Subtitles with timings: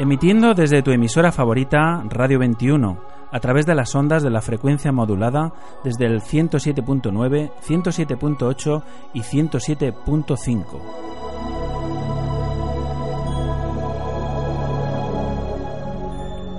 [0.00, 2.98] Emitiendo desde tu emisora favorita Radio 21
[3.30, 5.52] a través de las ondas de la frecuencia modulada
[5.84, 10.80] desde el 107.9, 107.8 y 107.5.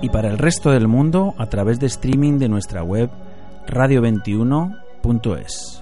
[0.02, 3.10] Y para el resto del mundo a través de streaming de nuestra web
[3.66, 5.81] radio21.es.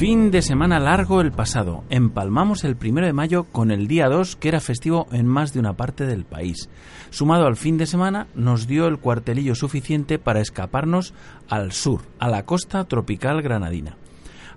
[0.00, 1.84] Fin de semana largo el pasado.
[1.90, 5.60] Empalmamos el primero de mayo con el día 2, que era festivo en más de
[5.60, 6.70] una parte del país.
[7.10, 11.12] Sumado al fin de semana, nos dio el cuartelillo suficiente para escaparnos
[11.50, 13.98] al sur, a la costa tropical granadina.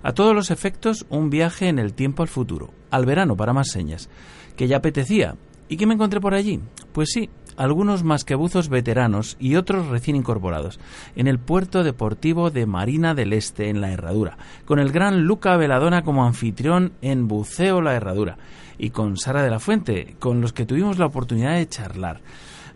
[0.02, 3.68] A todos los efectos, un viaje en el tiempo al futuro, al verano para más
[3.70, 4.08] señas,
[4.56, 5.36] que ya apetecía.
[5.68, 6.60] ¿Y qué me encontré por allí?
[6.94, 10.80] Pues sí, algunos masquebuzos veteranos y otros recién incorporados,
[11.16, 15.56] en el puerto deportivo de Marina del Este, en La Herradura, con el gran Luca
[15.56, 18.38] Veladona como anfitrión en Buceo La Herradura,
[18.78, 22.20] y con Sara de la Fuente, con los que tuvimos la oportunidad de charlar.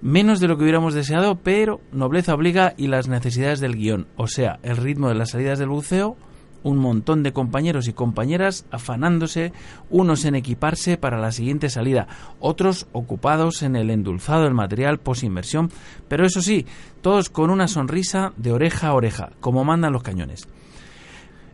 [0.00, 4.28] Menos de lo que hubiéramos deseado, pero nobleza obliga y las necesidades del guion, o
[4.28, 6.16] sea, el ritmo de las salidas del buceo
[6.62, 9.52] un montón de compañeros y compañeras afanándose,
[9.90, 12.08] unos en equiparse para la siguiente salida,
[12.40, 15.70] otros ocupados en el endulzado del material posinversión,
[16.08, 16.66] pero eso sí,
[17.00, 20.48] todos con una sonrisa de oreja a oreja, como mandan los cañones.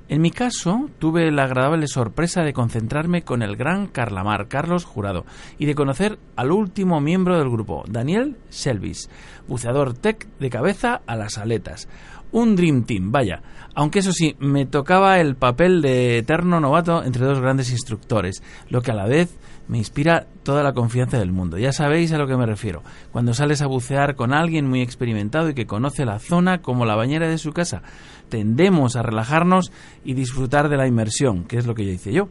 [0.06, 5.24] En mi caso, tuve la agradable sorpresa de concentrarme con el gran Carlamar, Carlos Jurado,
[5.58, 9.08] y de conocer al último miembro del grupo, Daniel Selvis,
[9.48, 11.88] buceador tech de cabeza a las aletas
[12.34, 13.42] un Dream Team, vaya.
[13.76, 18.82] Aunque eso sí, me tocaba el papel de eterno novato entre dos grandes instructores, lo
[18.82, 19.36] que a la vez
[19.68, 21.58] me inspira toda la confianza del mundo.
[21.58, 22.82] Ya sabéis a lo que me refiero.
[23.12, 26.96] Cuando sales a bucear con alguien muy experimentado y que conoce la zona como la
[26.96, 27.82] bañera de su casa,
[28.28, 29.70] tendemos a relajarnos
[30.04, 32.28] y disfrutar de la inmersión, que es lo que yo hice yo.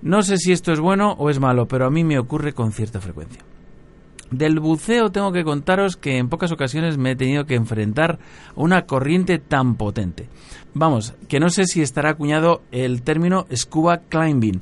[0.00, 2.72] No sé si esto es bueno o es malo, pero a mí me ocurre con
[2.72, 3.42] cierta frecuencia.
[4.30, 8.18] Del buceo tengo que contaros que en pocas ocasiones me he tenido que enfrentar
[8.56, 10.28] a una corriente tan potente.
[10.74, 14.60] Vamos, que no sé si estará acuñado el término scuba climbing,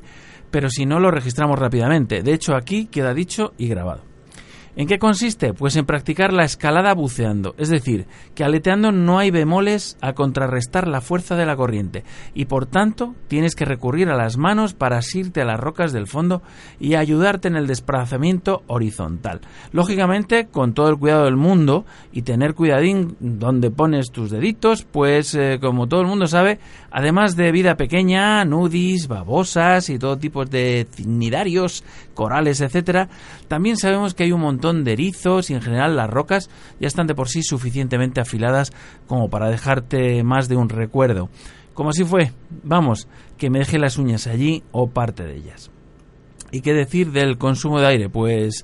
[0.51, 2.21] pero si no lo registramos rápidamente.
[2.21, 4.14] De hecho, aquí queda dicho y grabado.
[4.77, 5.53] ¿En qué consiste?
[5.53, 10.89] Pues en practicar la escalada buceando, es decir, que aleteando no hay bemoles a contrarrestar
[10.89, 12.03] la fuerza de la corriente
[12.33, 16.07] y por tanto tienes que recurrir a las manos para asirte a las rocas del
[16.07, 16.41] fondo
[16.77, 19.39] y ayudarte en el desplazamiento horizontal.
[19.71, 25.35] Lógicamente con todo el cuidado del mundo y tener cuidadín donde pones tus deditos, pues
[25.35, 26.59] eh, como todo el mundo sabe,
[26.91, 33.09] además de vida pequeña, nudis, babosas y todo tipo de cnidarios, corales, etcétera,
[33.47, 37.05] también sabemos que hay un montón de erizos y en general las rocas ya están
[37.05, 38.71] de por sí suficientemente afiladas
[39.05, 41.29] como para dejarte más de un recuerdo.
[41.75, 42.31] Como así fue,
[42.63, 43.07] vamos,
[43.37, 45.69] que me deje las uñas allí o parte de ellas.
[46.51, 48.09] ¿Y qué decir del consumo de aire?
[48.09, 48.63] Pues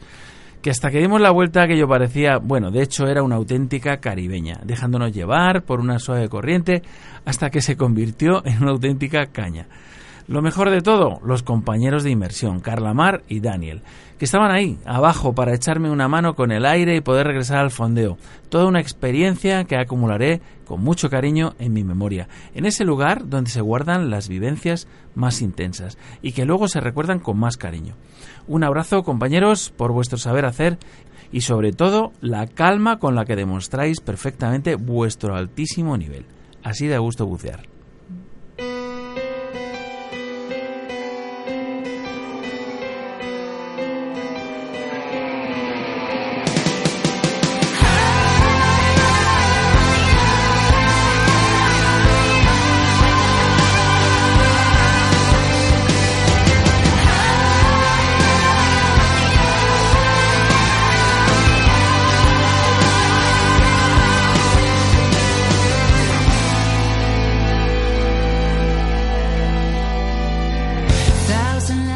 [0.62, 4.60] que hasta que dimos la vuelta aquello parecía, bueno, de hecho era una auténtica caribeña,
[4.64, 6.84] dejándonos llevar por una suave corriente
[7.26, 9.68] hasta que se convirtió en una auténtica caña.
[10.32, 13.82] Lo mejor de todo, los compañeros de inmersión, Carla Mar y Daniel,
[14.18, 17.70] que estaban ahí, abajo, para echarme una mano con el aire y poder regresar al
[17.70, 18.18] fondeo.
[18.48, 23.50] Toda una experiencia que acumularé con mucho cariño en mi memoria, en ese lugar donde
[23.50, 27.96] se guardan las vivencias más intensas y que luego se recuerdan con más cariño.
[28.48, 30.78] Un abrazo, compañeros, por vuestro saber hacer
[31.34, 36.24] y sobre todo la calma con la que demostráis perfectamente vuestro altísimo nivel.
[36.64, 37.81] Así de gusto bucear.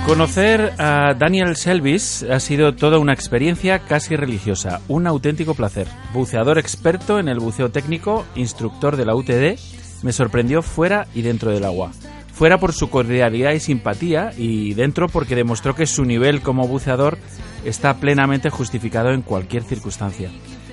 [0.06, 5.88] Conocer a Daniel Selvis ha sido toda una experiencia casi religiosa, un auténtico placer.
[6.14, 9.58] Buceador experto en el buceo técnico, instructor de la UTD,
[10.04, 11.92] me sorprendió fuera y dentro del agua.
[12.32, 17.18] Fuera por su cordialidad y simpatía y dentro porque demostró que su nivel como buceador
[17.66, 20.30] está plenamente justificado en cualquier circunstancia.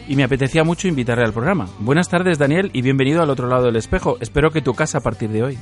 [0.09, 1.71] Y me apetecía mucho invitarle al programa.
[1.79, 4.19] Buenas tardes Daniel y bienvenido al otro lado del espejo.
[4.21, 5.59] Espero que tu casa a partir de hoy.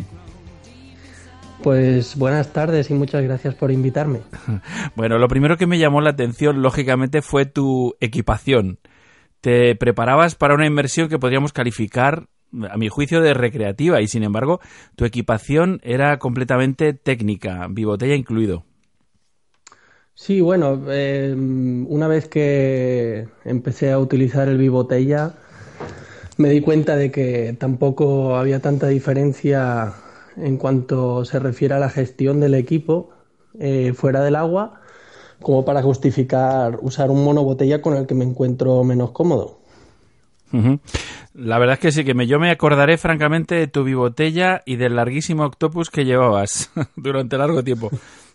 [1.62, 4.20] Pues buenas tardes y muchas gracias por invitarme.
[4.96, 8.78] Bueno, lo primero que me llamó la atención, lógicamente, fue tu equipación.
[9.40, 12.26] Te preparabas para una inmersión que podríamos calificar,
[12.70, 14.60] a mi juicio, de recreativa y, sin embargo,
[14.96, 18.64] tu equipación era completamente técnica, bibotella incluido.
[20.14, 25.34] Sí, bueno, eh, una vez que empecé a utilizar el bibotella,
[26.36, 29.94] me di cuenta de que tampoco había tanta diferencia
[30.42, 33.10] en cuanto se refiere a la gestión del equipo
[33.58, 34.80] eh, fuera del agua,
[35.40, 39.58] como para justificar usar un monobotella con el que me encuentro menos cómodo.
[41.32, 44.96] La verdad es que sí, que yo me acordaré francamente de tu bibotella y del
[44.96, 47.90] larguísimo octopus que llevabas durante largo tiempo.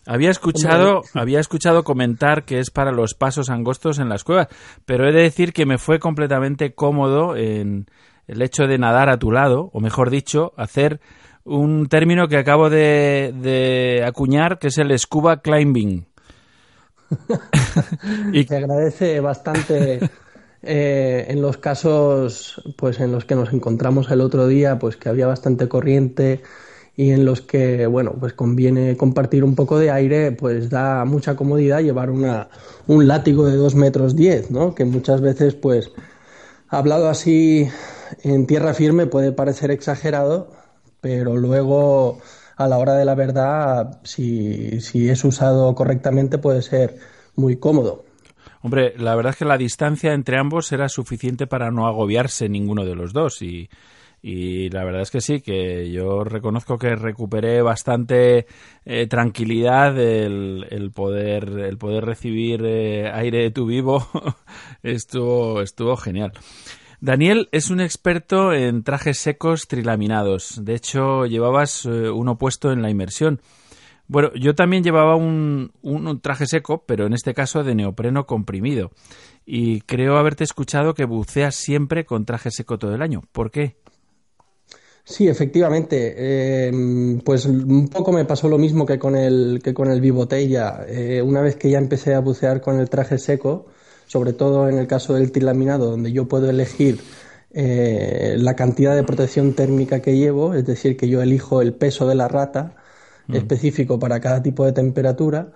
[0.06, 4.48] Había escuchado, había escuchado comentar que es para los pasos angostos en las cuevas,
[4.86, 7.86] pero he de decir que me fue completamente cómodo en
[8.28, 11.00] el hecho de nadar a tu lado, o mejor dicho, hacer
[11.46, 16.04] un término que acabo de, acuñar, que es el scuba climbing.
[18.32, 20.00] y te agradece bastante
[20.62, 25.08] eh, en los casos pues en los que nos encontramos el otro día, pues que
[25.08, 26.42] había bastante corriente
[26.96, 31.36] y en los que, bueno, pues conviene compartir un poco de aire, pues da mucha
[31.36, 32.48] comodidad llevar una,
[32.86, 34.74] un látigo de 2 metros 10, ¿no?
[34.74, 35.92] Que muchas veces, pues,
[36.68, 37.68] hablado así
[38.22, 40.55] en tierra firme puede parecer exagerado,
[41.06, 42.18] pero luego
[42.56, 46.96] a la hora de la verdad, si, si es usado correctamente, puede ser
[47.36, 48.04] muy cómodo.
[48.60, 52.84] Hombre, la verdad es que la distancia entre ambos era suficiente para no agobiarse ninguno
[52.84, 53.70] de los dos y,
[54.20, 58.48] y la verdad es que sí, que yo reconozco que recuperé bastante
[58.84, 64.04] eh, tranquilidad el, el, poder el poder recibir eh, aire de tu vivo
[64.82, 66.32] estuvo estuvo genial.
[67.00, 70.64] Daniel es un experto en trajes secos trilaminados.
[70.64, 73.40] De hecho, llevabas eh, uno puesto en la inmersión.
[74.08, 78.92] Bueno, yo también llevaba un, un, traje seco, pero en este caso de neopreno comprimido.
[79.44, 83.22] Y creo haberte escuchado que buceas siempre con traje seco todo el año.
[83.32, 83.76] ¿Por qué?
[85.04, 86.66] Sí, efectivamente.
[86.68, 90.84] Em, pues un poco me pasó lo mismo que con el, que con el bibotella.
[90.88, 93.66] Eh, una vez que ya empecé a bucear con el traje seco,
[94.06, 97.00] sobre todo en el caso del trilaminado, donde yo puedo elegir
[97.52, 102.06] eh, la cantidad de protección térmica que llevo, es decir, que yo elijo el peso
[102.06, 102.76] de la rata
[103.26, 103.34] mm.
[103.34, 105.52] específico para cada tipo de temperatura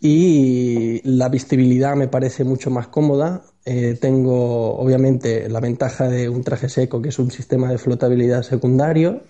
[0.00, 3.42] y la visibilidad me parece mucho más cómoda.
[3.64, 8.42] Eh, tengo obviamente la ventaja de un traje seco que es un sistema de flotabilidad
[8.42, 9.22] secundario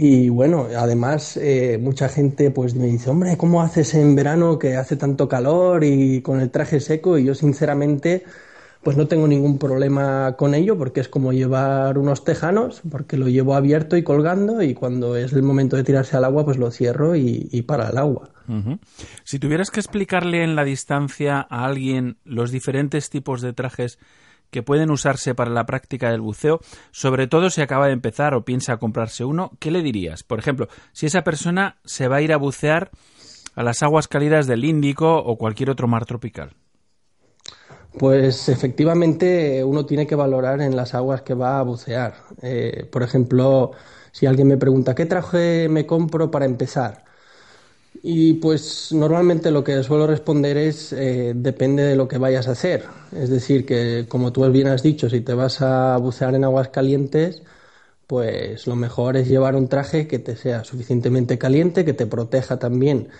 [0.00, 4.76] y bueno, además eh, mucha gente pues me dice, hombre, ¿cómo haces en verano que
[4.76, 7.18] hace tanto calor y con el traje seco?
[7.18, 8.22] Y yo sinceramente
[8.84, 13.26] pues no tengo ningún problema con ello porque es como llevar unos tejanos, porque lo
[13.26, 16.70] llevo abierto y colgando y cuando es el momento de tirarse al agua pues lo
[16.70, 18.30] cierro y, para el agua.
[19.24, 23.98] Si tuvieras que explicarle en la distancia a alguien los diferentes tipos de trajes
[24.50, 28.44] que pueden usarse para la práctica del buceo, sobre todo si acaba de empezar o
[28.44, 30.22] piensa comprarse uno, ¿qué le dirías?
[30.22, 32.90] Por ejemplo, si esa persona se va a ir a bucear
[33.54, 36.52] a las aguas cálidas del Índico o cualquier otro mar tropical.
[37.98, 42.14] Pues efectivamente uno tiene que valorar en las aguas que va a bucear.
[42.42, 43.72] Eh, por ejemplo,
[44.12, 47.07] si alguien me pregunta, ¿qué traje me compro para empezar?
[48.02, 52.52] Y pues normalmente lo que suelo responder es eh, depende de lo que vayas a
[52.52, 52.84] hacer.
[53.12, 56.68] Es decir, que como tú bien has dicho, si te vas a bucear en aguas
[56.68, 57.42] calientes,
[58.06, 62.58] pues lo mejor es llevar un traje que te sea suficientemente caliente, que te proteja
[62.58, 63.10] también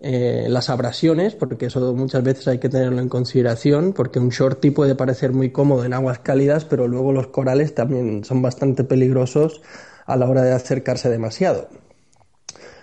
[0.00, 4.70] eh, las abrasiones, porque eso muchas veces hay que tenerlo en consideración, porque un shorty
[4.70, 9.62] puede parecer muy cómodo en aguas cálidas, pero luego los corales también son bastante peligrosos
[10.06, 11.68] a la hora de acercarse demasiado.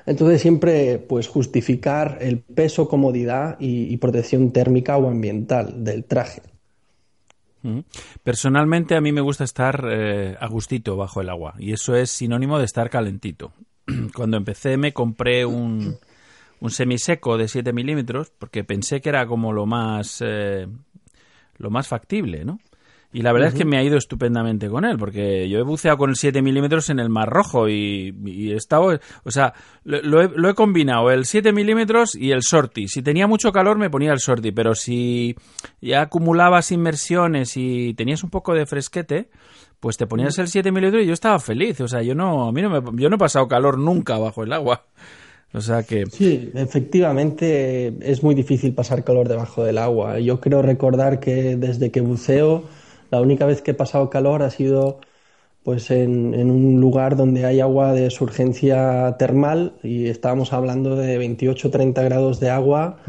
[0.09, 6.41] Entonces siempre pues justificar el peso, comodidad y, protección térmica o ambiental del traje.
[8.23, 12.09] Personalmente a mí me gusta estar eh, a gustito bajo el agua y eso es
[12.09, 13.53] sinónimo de estar calentito.
[14.15, 15.99] Cuando empecé me compré un,
[16.59, 20.65] un semiseco de 7 milímetros porque pensé que era como lo más, eh,
[21.57, 22.59] lo más factible, ¿no?
[23.11, 25.97] Y la verdad es que me ha ido estupendamente con él, porque yo he buceado
[25.97, 28.13] con el 7 milímetros en el Mar Rojo y,
[28.51, 32.87] he estado, o sea, lo, he, combinado, el 7 milímetros y el sorti.
[32.87, 35.35] Si tenía mucho calor me ponía el sorti, pero si
[35.81, 39.29] ya acumulabas inmersiones y tenías un poco de fresquete,
[39.79, 41.81] pues te ponías el 7 milímetros y yo estaba feliz.
[41.81, 44.43] O sea, yo no, a mí no me, yo no he pasado calor nunca bajo
[44.43, 44.85] el agua.
[45.51, 46.05] O sea que...
[46.05, 50.19] Sí, efectivamente es muy difícil pasar calor debajo del agua.
[50.19, 52.65] Yo creo recordar que desde que buceo
[53.11, 54.99] la única vez que he pasado calor ha sido
[55.63, 62.03] pues en, un lugar donde hay agua de surgencia termal y estábamos hablando de 28-30
[62.03, 62.99] grados de agua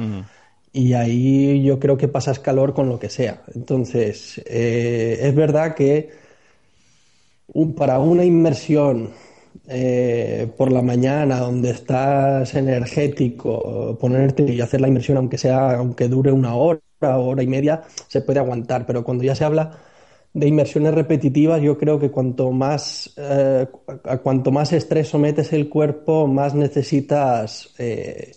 [0.72, 3.42] y ahí yo creo que pasas calor con lo que sea.
[3.54, 6.10] Entonces, eh, es verdad que
[7.76, 9.10] para una inmersión
[9.68, 16.08] eh, por la mañana donde estás energético, ponerte y hacer la inmersión aunque sea, aunque
[16.08, 19.78] dure una hora, hora y media, se puede aguantar, pero cuando ya se habla
[20.32, 23.66] de inmersiones repetitivas, yo creo que cuanto más, eh,
[24.04, 28.32] a cuanto más estrés sometes el cuerpo, más necesitas eh,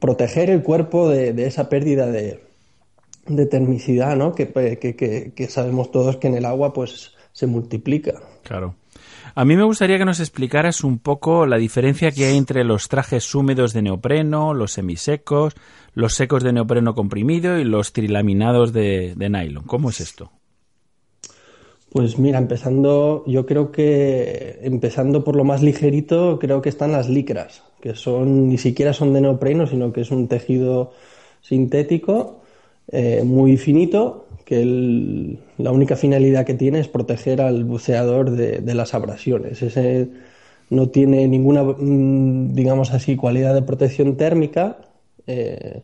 [0.00, 2.40] proteger el cuerpo de, esa pérdida de,
[3.50, 4.34] termicidad, ¿no?
[4.34, 8.14] Que, que, sabemos todos que en el agua pues se multiplica.
[8.42, 8.76] Claro.
[9.34, 12.88] A mí me gustaría que nos explicaras un poco la diferencia que hay entre los
[12.88, 15.54] trajes húmedos de neopreno, los semisecos,
[15.94, 19.64] los secos de neopreno comprimido y los trilaminados de nylon.
[19.64, 20.32] ¿Cómo es esto?
[21.90, 27.08] Pues mira, empezando, yo creo que empezando por lo más ligerito, creo que están las
[27.08, 30.92] licras, que son ni siquiera son de neopreno, sino que es un tejido
[31.40, 32.40] sintético
[32.90, 38.94] eh, muy finito, que la única finalidad que tiene es proteger al buceador de, las
[38.94, 39.62] abrasiones.
[39.62, 40.08] Ese
[40.70, 44.78] no tiene ninguna, mm, digamos así, cualidad de protección térmica.
[45.26, 45.82] Eh,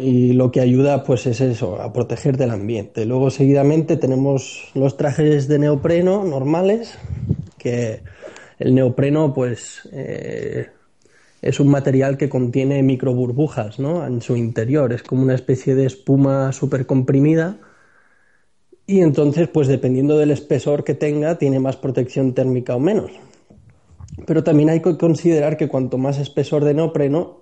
[0.00, 3.04] y lo que ayuda pues es eso, a proteger del ambiente.
[3.04, 6.98] Luego seguidamente tenemos los trajes de neopreno normales,
[7.58, 8.02] que
[8.58, 10.68] el neopreno pues eh,
[11.42, 14.06] es un material que contiene microburbujas ¿no?
[14.06, 17.58] en su interior, es como una especie de espuma súper comprimida
[18.86, 23.10] y entonces pues dependiendo del espesor que tenga tiene más protección térmica o menos.
[24.26, 27.40] Pero también hay que considerar que cuanto más espesor de neopreno,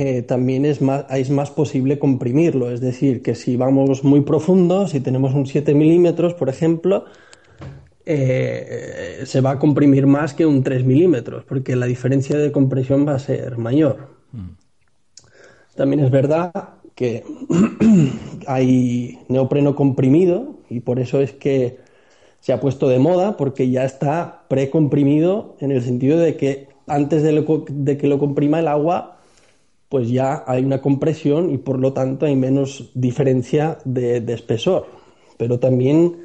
[0.00, 2.70] eh, también es más, es más posible comprimirlo.
[2.70, 7.06] Es decir, que si vamos muy profundo, si tenemos un 7 milímetros, por ejemplo,
[8.06, 13.08] eh, se va a comprimir más que un 3 milímetros, porque la diferencia de compresión
[13.08, 14.10] va a ser mayor.
[14.30, 14.50] Mm.
[15.74, 16.52] También es verdad
[16.94, 17.24] que
[18.46, 21.78] hay neopreno comprimido y por eso es que
[22.38, 27.24] se ha puesto de moda, porque ya está precomprimido en el sentido de que antes
[27.24, 29.17] de que lo comprima el agua,
[29.88, 34.86] pues ya hay una compresión y por lo tanto hay menos diferencia de, espesor.
[35.36, 36.24] Pero también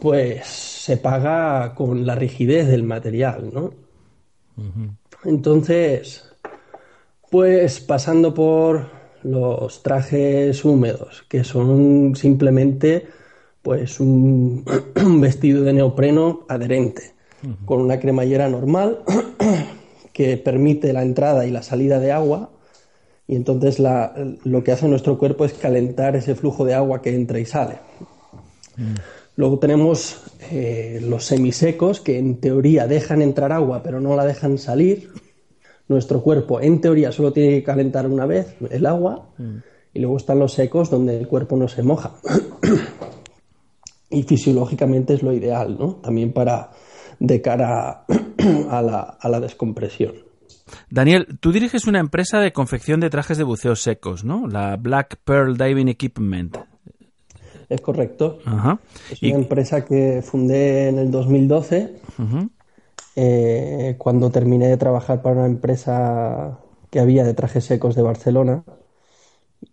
[0.00, 3.72] pues se paga con la rigidez del material, ¿no?
[5.24, 6.28] Entonces,
[7.30, 8.90] pues pasando por
[9.22, 13.06] los trajes húmedos, que son simplemente
[13.62, 14.64] pues un,
[15.20, 17.14] vestido de neopreno adherente,
[17.64, 19.02] con una cremallera normal
[20.12, 22.50] que permite la entrada y la salida de agua
[23.26, 27.38] y entonces lo que hace nuestro cuerpo es calentar ese flujo de agua que entra
[27.38, 27.76] y sale.
[28.76, 28.94] Mm.
[29.36, 34.58] Luego tenemos eh, los semisecos que en teoría dejan entrar agua pero no la dejan
[34.58, 35.10] salir.
[35.88, 39.56] Nuestro cuerpo en teoría solo tiene que calentar una vez el agua mm.
[39.94, 42.14] y luego están los secos donde el cuerpo no se moja.
[44.10, 45.94] y fisiológicamente es lo ideal, ¿no?
[45.96, 46.70] También para
[47.18, 48.04] de cara
[48.70, 50.31] a la descompresión.
[50.90, 54.46] Daniel, tú diriges una empresa de confección de trajes de buceo secos, ¿no?
[54.46, 56.56] La Black Pearl Diving Equipment.
[57.68, 58.38] Es correcto.
[59.10, 61.94] Es una empresa que fundé en el 2012,
[63.16, 66.58] eh, cuando terminé de trabajar para una empresa
[66.90, 68.64] que había de trajes secos de Barcelona.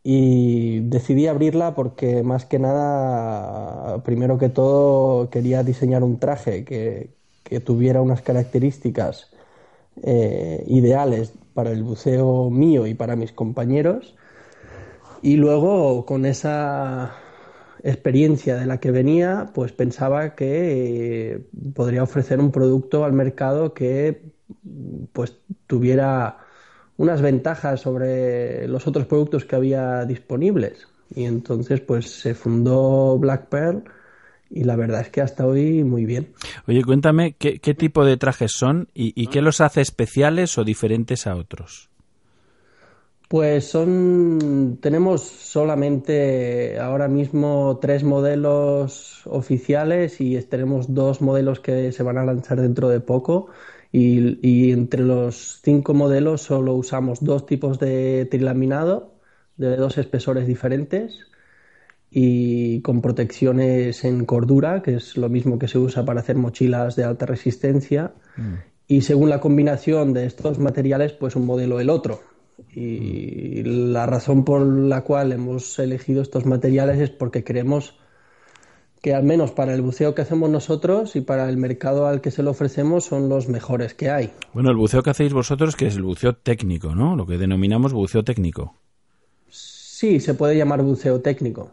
[0.02, 7.18] Y decidí abrirla porque más que nada, primero que todo, quería diseñar un traje que,
[7.66, 9.32] tuviera unas características
[10.04, 14.16] eh, ideales para el buceo mío y para mis compañeros.
[15.22, 17.16] Y luego con esa
[17.84, 21.42] experiencia de la que venía, pues pensaba que eh,
[21.74, 24.32] podría ofrecer un producto al mercado que
[25.14, 25.38] pues
[25.68, 26.38] tuviera
[26.98, 30.88] unas ventajas sobre los otros productos que había disponibles.
[31.10, 33.84] Y entonces pues se fundó Black Pearl
[34.50, 36.34] y la verdad es que hasta hoy muy bien.
[36.68, 41.36] Oye, cuéntame qué, tipo de trajes son y qué los hace especiales o diferentes a
[41.36, 41.90] otros.
[43.30, 52.02] Pues son, tenemos solamente ahora mismo tres modelos oficiales y tenemos dos modelos que se
[52.02, 53.50] van a lanzar dentro de poco
[53.92, 59.14] y, entre los cinco modelos solo usamos dos tipos de trilaminado
[59.58, 61.28] de dos espesores diferentes
[62.12, 66.96] y con protecciones en cordura, que es lo mismo que se usa para hacer mochilas
[66.96, 68.14] de alta resistencia.
[68.36, 68.54] Mm.
[68.88, 72.22] Y según la combinación de estos materiales, pues un modelo el otro.
[72.74, 77.96] Y la razón por la cual hemos elegido estos materiales es porque creemos
[79.02, 82.32] que al menos para el buceo que hacemos nosotros y para el mercado al que
[82.32, 84.32] se lo ofrecemos son los mejores que hay.
[84.54, 87.16] Bueno, el buceo que hacéis vosotros que es el buceo técnico, ¿no?
[87.16, 88.76] Lo que denominamos buceo técnico.
[89.48, 91.72] Sí, se puede llamar buceo técnico.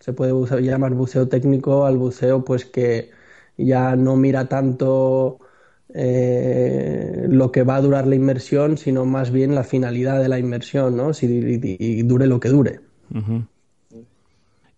[0.00, 3.10] Se puede llamar buceo técnico al buceo pues que
[3.56, 5.38] ya no mira tanto
[5.94, 10.38] eh, lo que va a durar la inmersión, sino más bien la finalidad de la
[10.38, 11.14] inmersión, ¿no?
[11.14, 12.80] Si, y, dure lo que dure.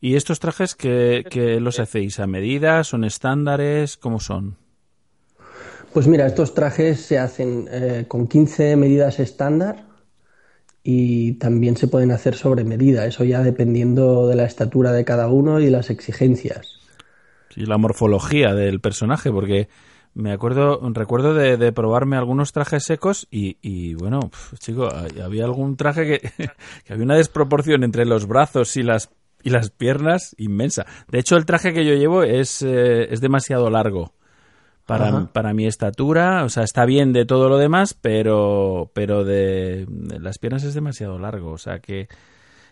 [0.01, 2.21] ¿Y estos trajes que, los hacéis?
[2.21, 2.85] ¿A medida?
[2.85, 3.97] ¿Son estándares?
[3.97, 4.57] ¿Cómo son?
[5.93, 9.88] Pues mira, estos trajes se hacen eh, con 15 medidas estándar
[10.91, 15.29] y también se pueden hacer sobre medida, eso ya dependiendo de la estatura de cada
[15.29, 16.79] uno y las exigencias.
[17.55, 19.69] Y la morfología del personaje, porque
[20.15, 24.89] me acuerdo, recuerdo de, probarme algunos trajes secos y, bueno, chico,
[25.23, 26.07] había algún traje
[26.87, 29.11] que, había una desproporción entre los brazos y las
[29.43, 30.87] y las piernas inmensa.
[31.09, 34.15] De hecho, el traje que yo llevo es, eh, es demasiado largo
[34.89, 36.45] para, para, mi estatura.
[36.45, 39.87] O sea, está bien de todo lo demás, pero, pero de
[40.19, 41.51] las piernas es demasiado largo.
[41.51, 42.09] O sea que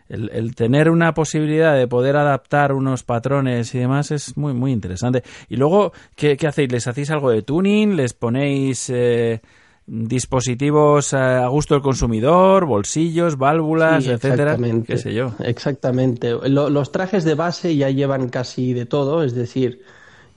[0.09, 5.25] el, tener una posibilidad de poder adaptar unos patrones y demás es muy, muy interesante.
[5.51, 6.73] Y luego, ¿qué, hacéis?
[6.73, 7.97] ¿Les hacéis algo de tuning?
[7.97, 9.43] ¿Les ponéis eh,
[9.87, 14.57] dispositivos a gusto del consumidor, bolsillos, válvulas, etcétera?
[14.87, 15.35] ¿Qué sé yo?
[15.41, 16.33] Exactamente.
[16.49, 19.83] los trajes de base ya llevan casi de todo, es decir,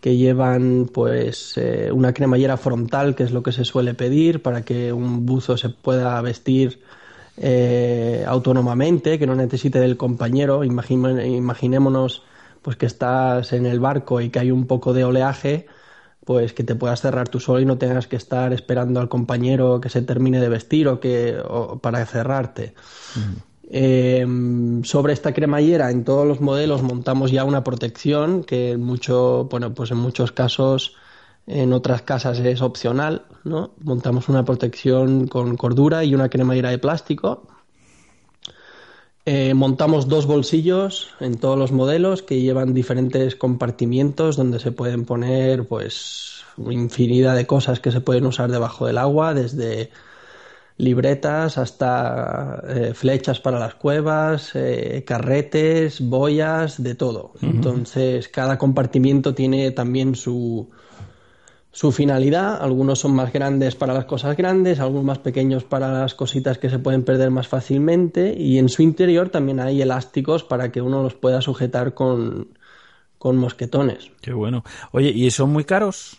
[0.02, 4.64] que llevan pues eh, una cremallera frontal, que es lo que se suele pedir para
[4.64, 6.82] que un buzo se pueda vestir
[7.38, 10.64] eh, autónomamente, que no necesite del compañero.
[10.64, 12.24] imaginémonos
[12.62, 15.68] pues que estás en el barco y que hay un poco de oleaje,
[16.26, 19.82] pues que te puedas cerrar tú solo y no tengas que estar esperando al compañero
[19.82, 21.42] que se termine de vestir o que
[21.82, 22.74] para cerrarte.
[23.72, 29.74] Em, sobre esta cremallera en todos los modelos montamos ya una protección que mucho, bueno,
[29.76, 30.96] pues en muchos casos
[31.46, 33.72] en otras casas es opcional, ¿no?
[33.82, 37.48] Montamos una protección con cordura y una cremallera de plástico.
[39.26, 45.06] Eh, montamos dos bolsillos en todos los modelos que llevan diferentes compartimientos donde se pueden
[45.06, 49.92] poner pues infinidad de cosas que se pueden usar debajo del agua, desde
[50.80, 57.34] libretas hasta eh, flechas para las cuevas, eh, carretes, boyas, de todo.
[57.42, 60.70] Entonces cada compartimiento tiene también su,
[61.74, 62.64] su finalidad.
[62.64, 66.70] Algunos son más grandes para las cosas grandes, algunos más pequeños para las cositas que
[66.70, 68.34] se pueden perder más fácilmente.
[68.38, 72.58] Y en su interior también hay elásticos para que uno los pueda sujetar con,
[73.18, 74.12] con mosquetones.
[74.22, 74.64] Qué bueno.
[74.94, 76.18] Oye, ¿y son muy caros?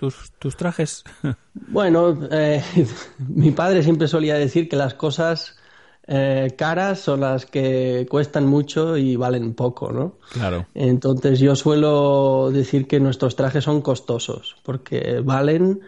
[0.00, 1.04] Tus, tus trajes.
[1.54, 2.64] bueno, eh,
[3.18, 5.58] mi padre siempre solía decir que las cosas
[6.06, 10.14] eh, caras son las que cuestan mucho y valen poco, ¿no?
[10.32, 10.64] Claro.
[10.74, 15.82] Entonces yo suelo decir que nuestros trajes son costosos porque valen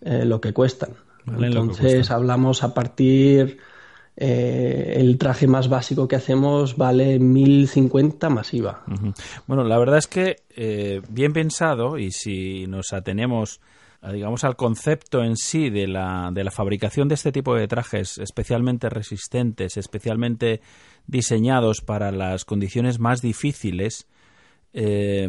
[0.00, 0.94] eh, lo que cuestan.
[1.26, 3.58] Entonces hablamos a partir
[4.20, 8.84] eh, el traje más básico que hacemos vale 1050 masiva.
[9.46, 10.36] Bueno, la verdad es que
[11.08, 13.60] bien pensado y si nos atenemos
[14.12, 18.18] digamos, al concepto en sí de la, de la fabricación de este tipo de trajes
[18.18, 20.60] especialmente resistentes, especialmente
[21.06, 24.06] diseñados para las condiciones más difíciles,
[24.72, 25.28] eh,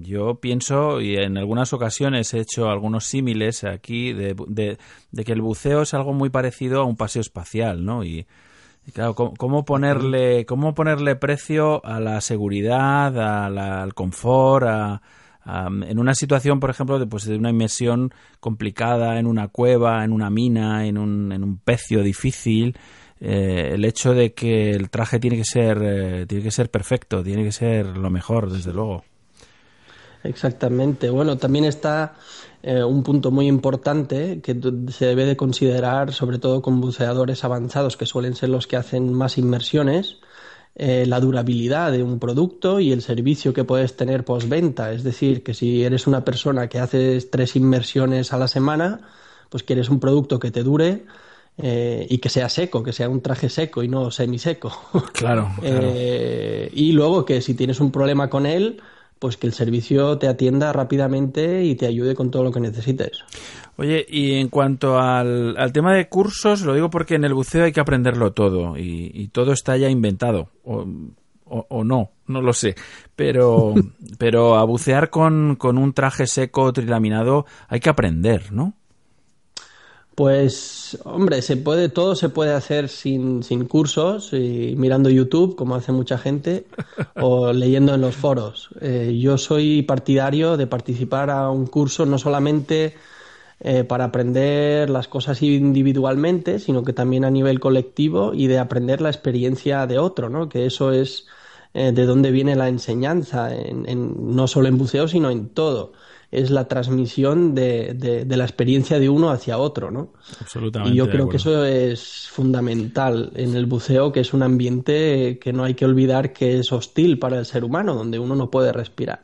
[0.00, 5.42] yo pienso, y en algunas ocasiones he hecho algunos símiles aquí, de, de, que el
[5.42, 8.04] buceo es algo muy parecido a un paseo espacial, ¿no?
[8.04, 8.26] Y,
[8.94, 15.02] claro, ¿cómo, ponerle, ¿cómo ponerle precio a la seguridad, al confort, a,
[15.44, 20.12] en una situación, por ejemplo, de, pues, de una inmersión complicada en una cueva, en
[20.12, 22.76] una mina, en un, en un pecio difícil,
[23.20, 27.22] eh, el hecho de que el traje tiene que ser eh, tiene que ser perfecto,
[27.22, 29.04] tiene que ser lo mejor, desde luego.
[30.22, 31.10] Exactamente.
[31.10, 32.14] Bueno, también está
[32.62, 34.56] eh, un punto muy importante que
[34.90, 39.12] se debe de considerar, sobre todo con buceadores avanzados, que suelen ser los que hacen
[39.12, 40.18] más inmersiones,
[40.80, 44.92] la durabilidad de un producto y el servicio que puedes tener postventa.
[44.92, 49.00] Es decir, que si eres una persona que haces tres inmersiones a la semana,
[49.48, 51.04] pues quieres un producto que te dure
[51.60, 54.72] eh, y que sea seco, que sea un traje seco y no semiseco.
[55.12, 55.50] Claro.
[55.62, 58.80] Eh, y luego que si tienes un problema con él,
[59.18, 63.24] pues que el servicio te atienda rápidamente y te ayude con todo lo que necesites.
[63.76, 67.72] Oye, y en cuanto al, tema de cursos, lo digo porque en el buceo hay
[67.72, 70.50] que aprenderlo todo y, todo está ya inventado.
[70.64, 70.86] O,
[71.44, 72.76] o, no, no lo sé.
[73.16, 73.74] Pero,
[74.18, 78.74] pero a bucear con, con un traje seco trilaminado hay que aprender, ¿no?
[80.18, 85.76] Pues, hombre, se puede, todo se puede hacer sin, sin cursos y mirando YouTube, como
[85.76, 86.66] hace mucha gente,
[87.14, 88.68] o leyendo en los foros.
[88.80, 92.96] Eh, yo soy partidario de participar a un curso no solamente
[93.60, 99.00] eh, para aprender las cosas individualmente, sino que también a nivel colectivo y de aprender
[99.00, 100.48] la experiencia de otro, ¿no?
[100.48, 101.28] Que eso es
[101.74, 105.92] eh, de dónde viene la enseñanza, en, no solo en buceo, sino en todo
[106.30, 110.12] es la transmisión de, de, la experiencia de uno hacia otro, ¿no?
[110.40, 110.94] Absolutamente.
[110.94, 115.54] Y yo creo que eso es fundamental en el buceo, que es un ambiente que
[115.54, 118.72] no hay que olvidar que es hostil para el ser humano, donde uno no puede
[118.72, 119.22] respirar.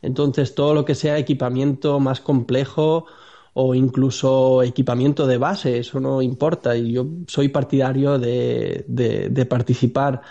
[0.00, 3.04] Entonces, todo lo que sea equipamiento más complejo
[3.52, 6.74] o incluso equipamiento de base, eso no importa.
[6.74, 10.22] Y yo soy partidario de, de, participar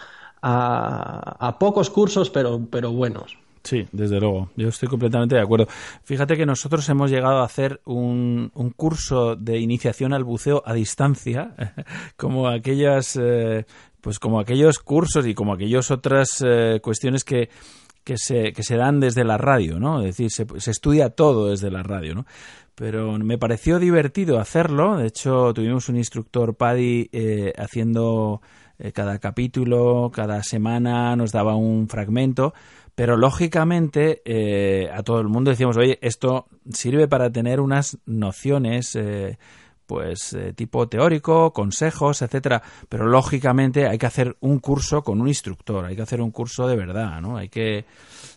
[0.42, 3.38] a, a, pocos cursos, pero, pero buenos.
[3.64, 4.50] Sí, desde luego.
[4.56, 5.68] Yo estoy completamente de acuerdo.
[6.04, 10.74] Fíjate que nosotros hemos llegado a hacer un, un curso de iniciación al buceo a
[10.74, 11.56] distancia,
[12.16, 13.66] como aquellas, eh,
[14.02, 17.50] pues como aquellos cursos y como aquellas otras eh, cuestiones que,
[18.04, 20.00] que se, que se dan desde la radio, ¿no?
[20.00, 22.26] Es decir, se, se estudia todo desde la radio, ¿no?
[22.76, 24.96] Pero me pareció divertido hacerlo.
[24.98, 28.42] De hecho, tuvimos un instructor, Paddy, eh, haciendo
[28.94, 32.54] cada capítulo, cada semana nos daba un fragmento
[32.96, 38.96] pero lógicamente eh, a todo el mundo decíamos, oye, esto sirve para tener unas nociones,
[38.96, 39.38] eh,
[39.86, 42.62] pues eh, tipo teórico, consejos, etcétera.
[42.90, 46.68] Pero lógicamente hay que hacer un curso con un instructor, hay que hacer un curso
[46.68, 47.38] de verdad, ¿no?
[47.38, 47.86] Hay que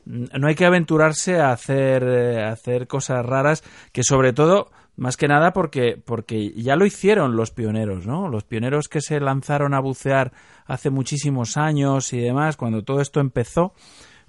[0.06, 2.04] no hay que aventurarse a hacer,
[2.40, 3.62] a hacer cosas raras
[3.92, 8.28] que sobre todo más que nada porque, porque ya lo hicieron los pioneros, ¿no?
[8.28, 10.32] Los pioneros que se lanzaron a bucear
[10.66, 13.74] hace muchísimos años y demás, cuando todo esto empezó,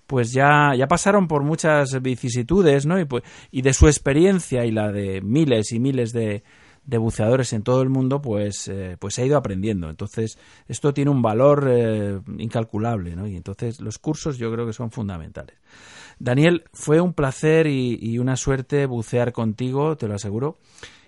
[0.07, 2.99] pues ya, ya pasaron por muchas vicisitudes, ¿no?
[2.99, 6.43] Y, pues, y de su experiencia y la de miles y miles de,
[6.85, 9.89] de buceadores en todo el mundo, pues, eh, pues se ha ido aprendiendo.
[9.89, 10.37] Entonces,
[10.67, 13.27] esto tiene un valor eh, incalculable, ¿no?
[13.27, 15.55] Y entonces los cursos yo creo que son fundamentales.
[16.19, 20.57] Daniel, fue un placer y, y una suerte bucear contigo, te lo aseguro.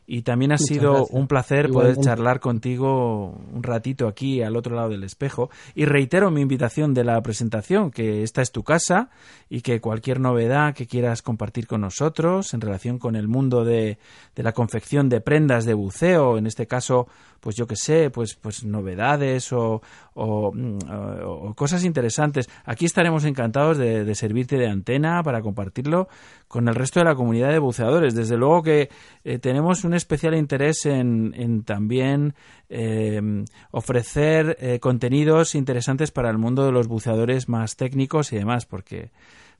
[0.07, 4.89] Y también ha sido un placer poder charlar contigo un ratito aquí al otro lado
[4.89, 5.49] del espejo.
[5.73, 9.09] Y reitero mi invitación de la presentación, que esta es tu casa
[9.49, 13.97] y que cualquier novedad que quieras compartir con nosotros en relación con el mundo de,
[14.35, 17.07] de la confección de prendas de buceo, en este caso
[17.45, 19.79] pues yo qué sé, pues, pues novedades o,
[20.15, 22.49] o, mm, cosas interesantes.
[22.63, 26.07] Aquí estaremos encantados de, servirte de antena para compartirlo
[26.47, 28.15] con el resto de la comunidad de buceadores.
[28.15, 28.89] Desde luego que
[29.23, 32.35] eh, tenemos un especial interés en, en también
[32.69, 38.65] em, ofrecer eh, contenidos interesantes para el mundo de los buceadores más técnicos y demás,
[38.65, 39.11] porque,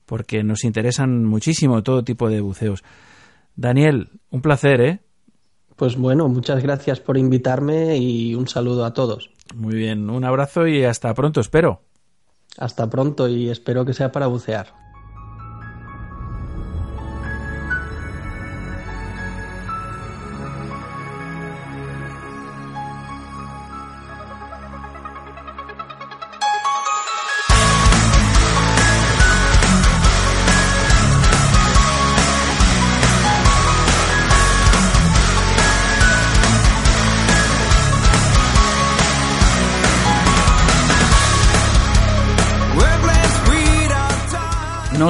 [0.04, 2.84] porque nos interesan muchísimo todo tipo de buceos.
[3.56, 5.00] Daniel, un placer, ¿eh?
[5.76, 9.30] Pues bueno, muchas gracias por invitarme y un saludo a todos.
[9.54, 11.82] Muy bien, un abrazo y hasta pronto, espero.
[12.58, 14.85] Hasta pronto y espero que sea para bucear.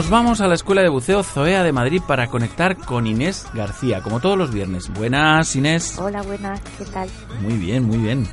[0.07, 4.03] Nos vamos a la Escuela de Buceo Zoea de Madrid para conectar con Inés García,
[4.03, 4.89] como todos los viernes.
[4.95, 5.99] Buenas, Inés.
[5.99, 7.09] Hola, buenas, ¿qué tal?
[7.43, 8.29] Muy bien, muy bien.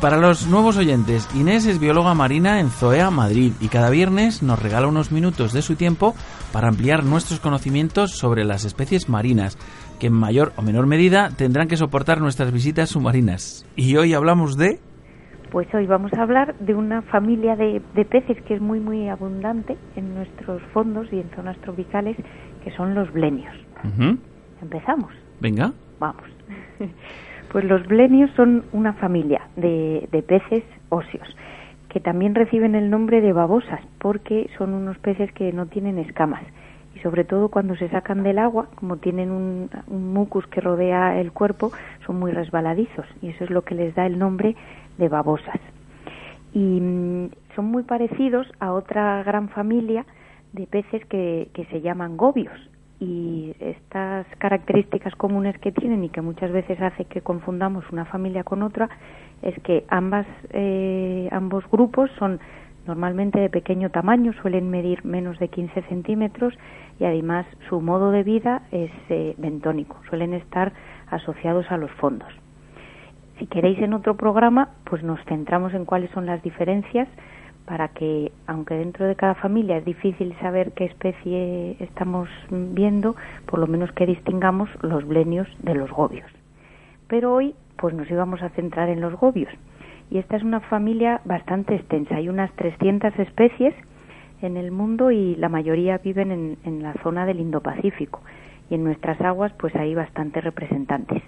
[0.00, 4.58] Para los nuevos oyentes, Inés es bióloga marina en Zoea Madrid y cada viernes nos
[4.58, 6.14] regala unos minutos de su tiempo
[6.52, 9.58] para ampliar nuestros conocimientos sobre las especies marinas,
[10.00, 13.66] que en mayor o menor medida tendrán que soportar nuestras visitas submarinas.
[13.76, 14.80] Y hoy hablamos de...
[15.50, 19.78] Pues hoy vamos a hablar de una familia de, peces que es muy muy abundante
[19.96, 22.16] en nuestros fondos y en zonas tropicales,
[22.62, 23.54] que son los blenios.
[24.60, 25.10] ¿Empezamos?
[25.40, 25.72] Venga.
[25.98, 26.24] Vamos.
[27.52, 31.28] pues los blenios son una familia de, de peces óseos
[31.88, 36.42] que también reciben el nombre de babosas porque son unos peces que no tienen escamas
[36.94, 41.18] y sobre todo cuando se sacan del agua, como tienen un, un, mucus que rodea
[41.18, 41.72] el cuerpo,
[42.04, 44.56] son muy resbaladizos y eso es lo que les da el nombre
[44.98, 45.60] de babosas.
[46.52, 50.04] Y mm, son muy parecidos a otra gran familia
[50.52, 52.58] de peces que, se llaman gobios.
[53.00, 58.42] Y estas características comunes que tienen y que muchas veces hace que confundamos una familia
[58.42, 58.88] con otra
[59.40, 62.40] es que ambas, eh, ambos grupos son
[62.88, 66.54] normalmente de pequeño tamaño, suelen medir menos de 15 centímetros
[66.98, 70.72] y además su modo de vida es eh, bentónico, suelen estar
[71.10, 72.32] asociados a los fondos.
[73.38, 77.08] Si queréis en otro programa, pues nos centramos en cuáles son las diferencias
[77.66, 83.14] para que, aunque dentro de cada familia es difícil saber qué especie estamos viendo,
[83.46, 86.28] por lo menos que distingamos los blenios de los gobios.
[87.06, 89.52] Pero hoy, pues nos íbamos a centrar en los gobios.
[90.10, 92.16] Y esta es una familia bastante extensa.
[92.16, 93.74] Hay unas 300 especies
[94.40, 98.20] en el mundo y la mayoría viven en, en la zona del Indo-Pacífico.
[98.70, 101.22] Y en nuestras aguas, pues hay bastantes representantes.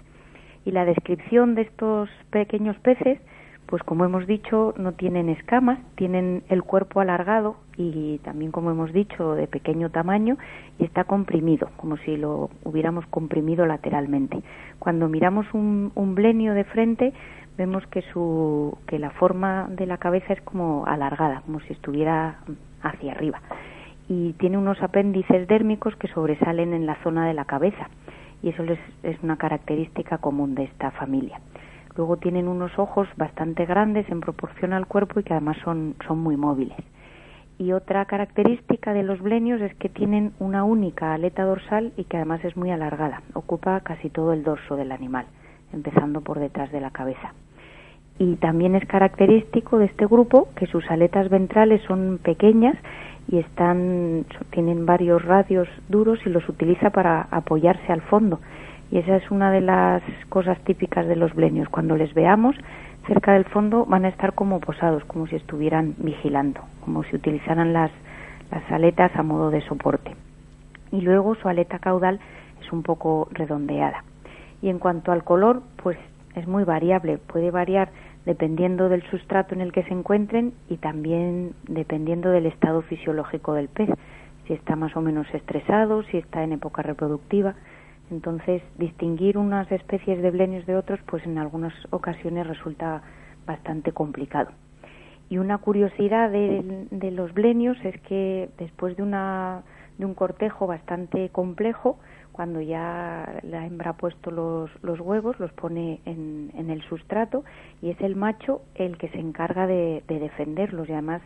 [0.65, 3.19] Y la descripción de estos pequeños peces,
[3.65, 8.91] pues como hemos dicho, no tienen escamas, tienen el cuerpo alargado y también, como hemos
[8.93, 10.37] dicho, de pequeño tamaño
[10.77, 14.43] y está comprimido, como si lo hubiéramos comprimido lateralmente.
[14.77, 17.13] Cuando miramos un, un blenio de frente,
[17.57, 22.39] vemos que, su, que la forma de la cabeza es como alargada, como si estuviera
[22.83, 23.41] hacia arriba.
[24.09, 27.89] Y tiene unos apéndices dérmicos que sobresalen en la zona de la cabeza
[28.43, 28.63] y eso
[29.03, 31.39] es una característica común de esta familia.
[31.95, 36.19] Luego tienen unos ojos bastante grandes en proporción al cuerpo y que además son, son
[36.19, 36.77] muy móviles.
[37.57, 42.17] Y otra característica de los blenios es que tienen una única aleta dorsal y que
[42.17, 43.21] además es muy alargada.
[43.33, 45.25] Ocupa casi todo el dorso del animal,
[45.73, 47.33] empezando por detrás de la cabeza.
[48.17, 52.75] Y también es característico de este grupo que sus aletas ventrales son pequeñas
[53.27, 58.39] y están tienen varios radios duros y los utiliza para apoyarse al fondo.
[58.91, 62.55] Y esa es una de las cosas típicas de los blenios cuando les veamos
[63.07, 67.73] cerca del fondo van a estar como posados como si estuvieran vigilando como si utilizaran
[67.73, 67.91] las
[68.51, 70.13] las aletas a modo de soporte.
[70.91, 72.19] Y luego su aleta caudal
[72.61, 74.03] es un poco redondeada.
[74.61, 75.97] Y en cuanto al color pues
[76.35, 77.89] es muy variable puede variar
[78.25, 83.67] dependiendo del sustrato en el que se encuentren y también dependiendo del estado fisiológico del
[83.67, 83.89] pez,
[84.47, 87.55] si está más o menos estresado, si está en época reproductiva.
[88.11, 93.01] Entonces, distinguir unas especies de blenios de otros, pues en algunas ocasiones resulta
[93.45, 94.51] bastante complicado.
[95.29, 99.61] Y una curiosidad de, los blenios es que después de, una,
[99.97, 101.97] de un cortejo bastante complejo,
[102.31, 107.43] cuando ya la hembra ha puesto los, los huevos, los pone en, en, el sustrato
[107.81, 111.21] y es el macho el que se encarga de, de defenderlos y además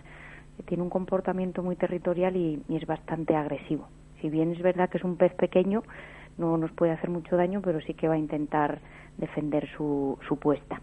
[0.63, 3.87] tiene un comportamiento muy territorial y, es bastante agresivo.
[4.21, 5.83] Si bien es verdad que es un pez pequeño,
[6.37, 8.79] no nos puede hacer mucho daño, pero sí que va a intentar
[9.17, 10.81] defender su, su puesta.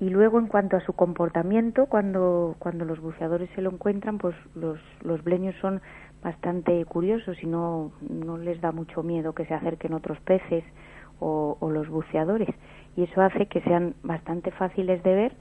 [0.00, 4.34] Y luego, en cuanto a su comportamiento, cuando, cuando los buceadores se lo encuentran, pues
[4.54, 5.82] los bleños son
[6.22, 10.64] bastante curiosos y no, no les da mucho miedo que se acerquen otros peces
[11.18, 12.48] o, o, los buceadores.
[12.96, 15.32] Y eso hace que sean bastante fáciles de ver,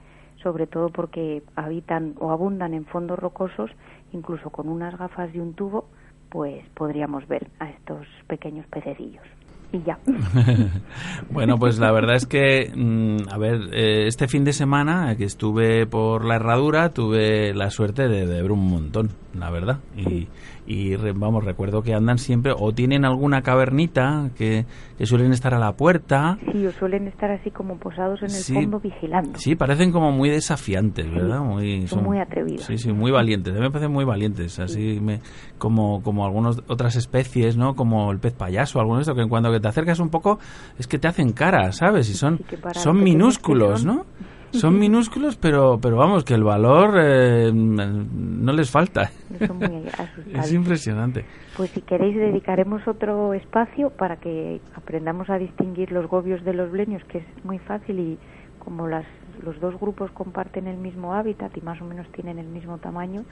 [0.42, 3.72] sobre todo porque habitan o abundan en fondos rocosos,
[4.12, 5.86] incluso con unas gafas y un tubo,
[6.30, 9.26] pues podríamos ver a estos pequeños pececillos
[9.72, 10.00] y ya.
[11.30, 15.26] bueno, pues la verdad es que, mm, a ver, eh, este fin de semana que
[15.26, 19.80] estuve por la herradura tuve la suerte de, de ver un montón, la verdad.
[19.96, 20.28] Y,
[20.70, 24.68] y vamos, recuerdo que andan siempre o tienen alguna cavernita que,
[25.00, 26.38] que, suelen estar a la puerta.
[26.52, 29.40] Sí, o suelen estar así como posados en el sí, fondo vigilando.
[29.40, 31.40] Sí, parecen como muy desafiantes, ¿verdad?
[31.40, 32.66] Muy, son, son, muy atrevidos.
[32.66, 33.52] Sí, sí, muy valientes.
[33.52, 35.00] A mí me parecen muy valientes, así sí.
[35.02, 35.22] me,
[35.58, 37.76] como, como algunas otras especies, ¿no?
[37.76, 40.38] Como el pez payaso, algunos de estos, que en cuando te acercas un poco
[40.78, 42.12] es que te hacen cara, ¿sabes?
[42.12, 42.42] Y son,
[42.74, 44.06] son minúsculos, ¿no?
[44.52, 49.10] Son minúsculos, pero, pero vamos, que el valor eh, no les falta.
[49.46, 49.84] Son muy.
[50.34, 51.26] Es impresionante.
[51.58, 56.72] Pues si queréis dedicaremos otro espacio para que aprendamos a distinguir los gobios de los
[56.72, 58.18] blenios, que es muy fácil y
[58.60, 59.06] como las,
[59.44, 63.24] los dos grupos comparten el mismo hábitat y más o menos tienen el mismo tamaño,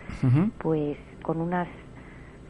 [0.60, 1.68] pues con unas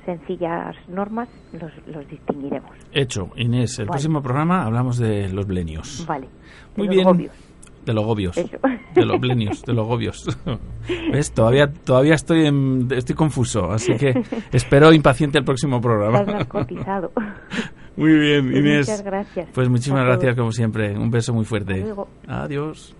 [0.06, 2.72] sencillas normas los, los distinguiremos.
[2.94, 3.96] Hecho, Inés, el Vale.
[3.96, 6.06] próximo programa hablamos de los blenios.
[6.08, 6.28] Vale.
[6.78, 7.08] Muy los bien.
[7.08, 7.47] gobios.
[7.88, 8.38] De los gobios.
[8.38, 8.58] Eso.
[8.94, 10.28] De los blenios, de los gobios.
[11.12, 11.32] ¿Ves?
[11.32, 16.20] Todavía, todavía estoy, en- estoy confuso, así que espero impaciente el próximo programa.
[16.20, 17.12] Estás narcotizado.
[17.96, 18.88] Muy bien, Pues Inés.
[18.88, 19.50] muchas gracias.
[19.54, 20.96] Pues muchísimas gracias, como siempre.
[20.98, 21.86] Un beso muy fuerte.
[22.28, 22.94] Adiós.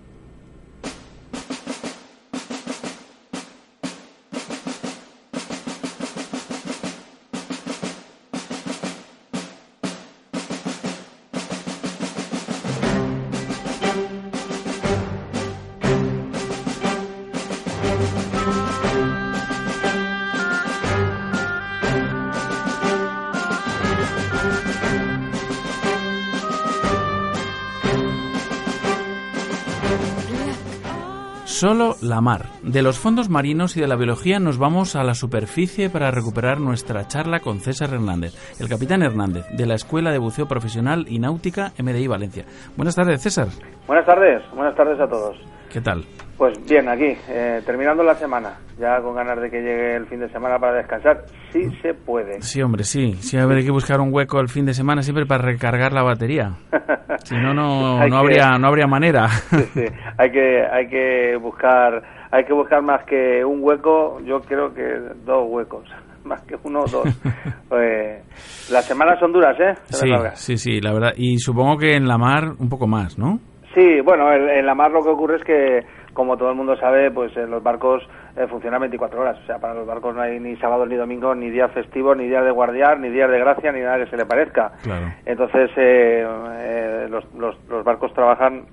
[32.20, 32.46] Mar.
[32.62, 36.60] De los fondos marinos y de la biología nos vamos a la superficie para recuperar
[36.60, 41.18] nuestra charla con César Hernández, el capitán Hernández, de la Escuela de Buceo Profesional y
[41.18, 42.44] Náutica MDI Valencia.
[42.76, 43.48] Buenas tardes, César.
[43.86, 45.36] Buenas tardes, buenas tardes a todos.
[45.72, 46.04] ¿Qué tal?
[46.36, 50.20] Pues bien, aquí, eh, terminando la semana, ya con ganas de que llegue el fin
[50.20, 52.40] de semana para descansar, sí se puede.
[52.42, 53.14] Sí, hombre, sí.
[53.14, 56.52] Sí, habrá que buscar un hueco el fin de semana siempre para recargar la batería.
[57.24, 59.28] Si no, no, no, que- habría, no habría manera.
[59.28, 59.84] Sí, sí,
[60.16, 62.00] hay que hay que buscar
[62.30, 64.82] hay que buscar más que un hueco, yo creo que
[65.26, 65.84] dos huecos,
[66.24, 67.04] más que uno o dos.
[67.68, 68.22] Pues,
[68.70, 69.74] las semanas son duras, ¿eh?
[69.90, 71.12] Se Sí, sí, sí, la verdad.
[71.16, 73.40] Y supongo que en la mar un poco más, ¿no?
[73.78, 76.76] Sí, bueno, en, en la mar lo que ocurre es que, como todo el mundo
[76.78, 78.02] sabe, pues en los barcos
[78.36, 79.38] eh, funcionan 24 horas.
[79.40, 82.26] O sea, para los barcos no hay ni sábados ni domingos, ni días festivos, ni
[82.26, 84.72] días de guardiar, ni días de gracia, ni nada que se le parezca.
[84.82, 85.12] Claro.
[85.24, 86.26] Entonces, eh,
[86.58, 88.64] eh, los, los, los barcos trabajan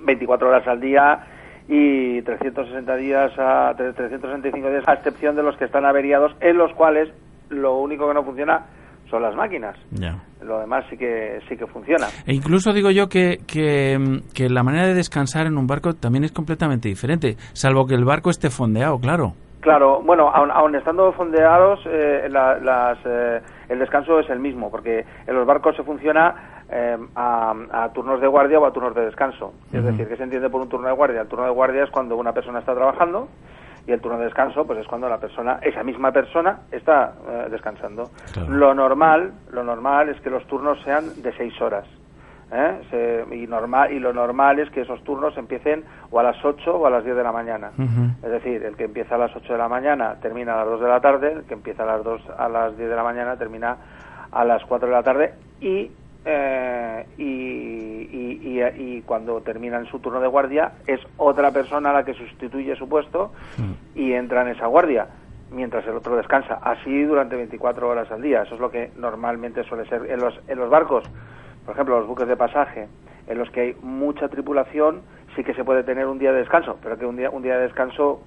[0.00, 1.20] 24 horas al día
[1.68, 6.72] y 360 días a 365 días, a excepción de los que están averiados, en los
[6.74, 7.08] cuales
[7.50, 8.66] lo único que no funciona
[9.14, 9.76] son las máquinas.
[9.92, 10.16] Ya.
[10.42, 12.06] Lo demás sí que sí que funciona.
[12.26, 15.94] E incluso digo yo que, que, mm, que la manera de descansar en un barco
[15.94, 19.34] también es completamente diferente, salvo que el barco esté fondeado, claro.
[19.60, 24.68] Claro, bueno, aun, aun estando fondeados, eh, la- las, eh, el descanso es el mismo,
[24.70, 28.94] porque en los barcos se funciona eh, a, a turnos de guardia o a turnos
[28.94, 29.52] de descanso.
[29.72, 31.20] Es decir, que se entiende por un turno de guardia?
[31.20, 33.28] El turno de guardia es cuando una persona está trabajando
[33.86, 37.46] y el turno de descanso pues es cuando la persona, esa misma persona, está eh,
[37.50, 38.10] descansando.
[38.32, 38.50] Claro.
[38.52, 41.84] Lo normal, lo normal es que los turnos sean de seis horas.
[42.52, 42.80] ¿eh?
[42.90, 46.76] Se- y, normal, y lo normal es que esos turnos empiecen o a las 8
[46.76, 47.72] o a las 10 de la mañana.
[48.22, 50.80] Es decir, el que empieza a las 8 de la mañana termina a las 2
[50.80, 53.36] de la tarde, el que empieza a las 2 a las 10 de la mañana
[53.36, 53.76] termina
[54.30, 55.90] a las 4 de la tarde y,
[56.24, 62.04] eh, y, y, y- y cuando terminan su turno de guardia es otra persona la
[62.04, 63.32] que sustituye su puesto
[63.94, 65.08] y entra en esa guardia
[65.50, 66.58] mientras el otro descansa.
[66.62, 68.42] Así durante 24 horas al día.
[68.42, 71.04] Eso es lo que normalmente suele ser en los, en los barcos.
[71.64, 72.88] Por ejemplo, los buques de pasaje,
[73.26, 75.02] en los que hay mucha tripulación,
[75.34, 77.56] sí que se puede tener un día de descanso, pero que un día, un día
[77.56, 78.22] de descanso,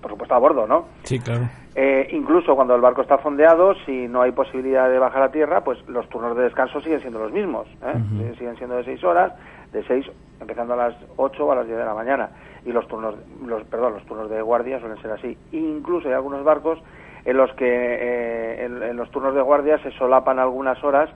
[0.00, 0.86] por supuesto, a bordo, ¿no?
[1.02, 1.48] Sí, claro.
[1.74, 5.62] Eh, incluso cuando el barco está fondeado, si no hay posibilidad de bajar a tierra,
[5.62, 7.66] pues los turnos de descanso siguen siendo los mismos.
[7.82, 8.34] ¿eh?
[8.38, 9.32] Siguen siendo de seis horas,
[9.72, 10.06] de seis
[10.40, 12.30] empezando a las 8 o a las 10 de la mañana.
[12.64, 13.14] Y los turnos,
[13.46, 15.36] los, perdón, los turnos de guardia suelen ser así.
[15.52, 16.78] Incluso hay algunos barcos
[17.24, 21.08] en los que eh, en, en los turnos de guardia se solapan algunas horas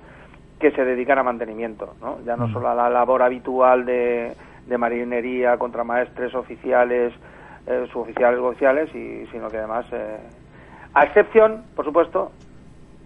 [0.58, 2.18] que se dedican a mantenimiento, ¿no?
[2.24, 4.32] Ya no solo a la labor habitual de,
[4.66, 7.12] de marinería, contramaestres, oficiales,
[7.66, 10.18] eh, suboficiales, oficiales, y, sino que además, eh,
[10.94, 12.32] a excepción, por supuesto,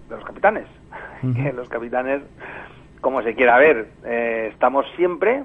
[0.09, 0.67] de los capitanes,
[1.35, 2.23] que los capitanes,
[3.01, 5.45] como se quiera ver, eh, estamos siempre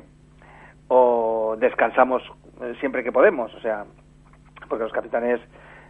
[0.87, 2.21] o descansamos
[2.61, 3.85] eh, siempre que podemos, o sea,
[4.69, 5.39] porque los capitanes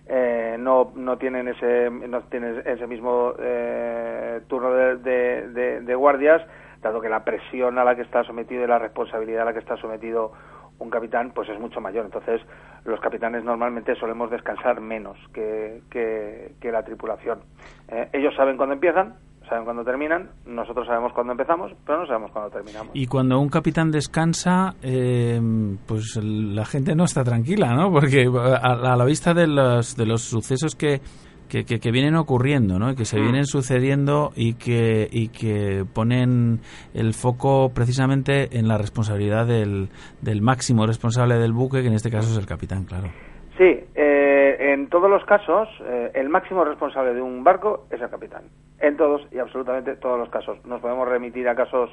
[0.07, 5.95] eh, no, no tienen ese no tienen ese mismo eh, turno de, de- de- de
[5.95, 6.41] guardias,
[6.89, 9.59] dado que la presión a la que está sometido y la responsabilidad a la que
[9.59, 10.31] está sometido
[10.79, 12.05] un capitán pues es mucho mayor.
[12.05, 12.41] Entonces
[12.85, 17.39] los capitanes normalmente solemos descansar menos que, que- que la tripulación.
[17.87, 19.15] Eh, ellos saben cuándo empiezan,
[19.47, 22.89] saben cuándo terminan, nosotros sabemos cuándo empezamos, pero no sabemos cuándo terminamos.
[22.95, 25.39] Y cuando un capitán descansa, eh,
[25.87, 27.91] pues la gente no está tranquila, ¿no?
[27.91, 30.99] Porque a, a la vista de los, de los sucesos que,
[31.47, 32.95] que, que, vienen ocurriendo, ¿no?
[32.95, 33.21] que se mm.
[33.21, 36.59] vienen sucediendo y que, y que ponen
[36.93, 39.89] el foco precisamente en la responsabilidad del,
[40.21, 43.09] del máximo responsable del buque, que en este caso es el capitán, claro.
[43.57, 48.09] Sí, eh, en todos los casos, eh, el máximo responsable de un barco es el
[48.09, 48.43] capitán.
[48.79, 50.57] En todos y absolutamente todos los casos.
[50.65, 51.89] Nos podemos remitir a casos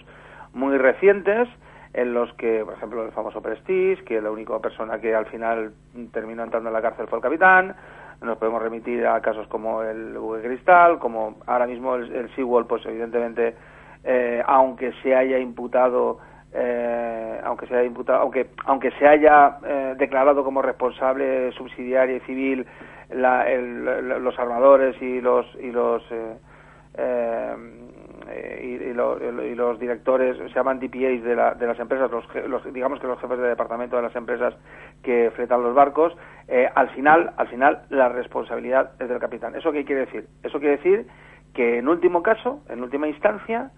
[0.52, 1.48] muy recientes
[1.94, 5.72] en los que, por ejemplo, el famoso Prestige, que la única persona que al final
[6.12, 7.76] terminó entrando en la cárcel fue el capitán.
[8.22, 12.66] Nos podemos remitir a casos como el buque Cristal, como ahora mismo el, el Seawall,
[12.66, 13.54] pues evidentemente,
[14.04, 16.18] eh, aunque se haya imputado
[16.54, 22.20] eh, aunque se haya imputado, aunque aunque se haya eh, declarado como responsable subsidiario y
[22.20, 22.66] civil
[23.10, 26.02] la, los armadores y los y los
[28.32, 33.00] eh, eh y, los directores se llaman DPAs de, la, de las empresas, los, digamos
[33.00, 34.54] que los jefes de departamento de las empresas
[35.02, 36.12] que fletan los barcos,
[36.48, 39.54] eh, al final al final la responsabilidad es del capitán.
[39.54, 40.26] ¿Eso qué quiere decir?
[40.42, 41.06] Eso quiere decir
[41.54, 43.70] que en último caso, en última instancia,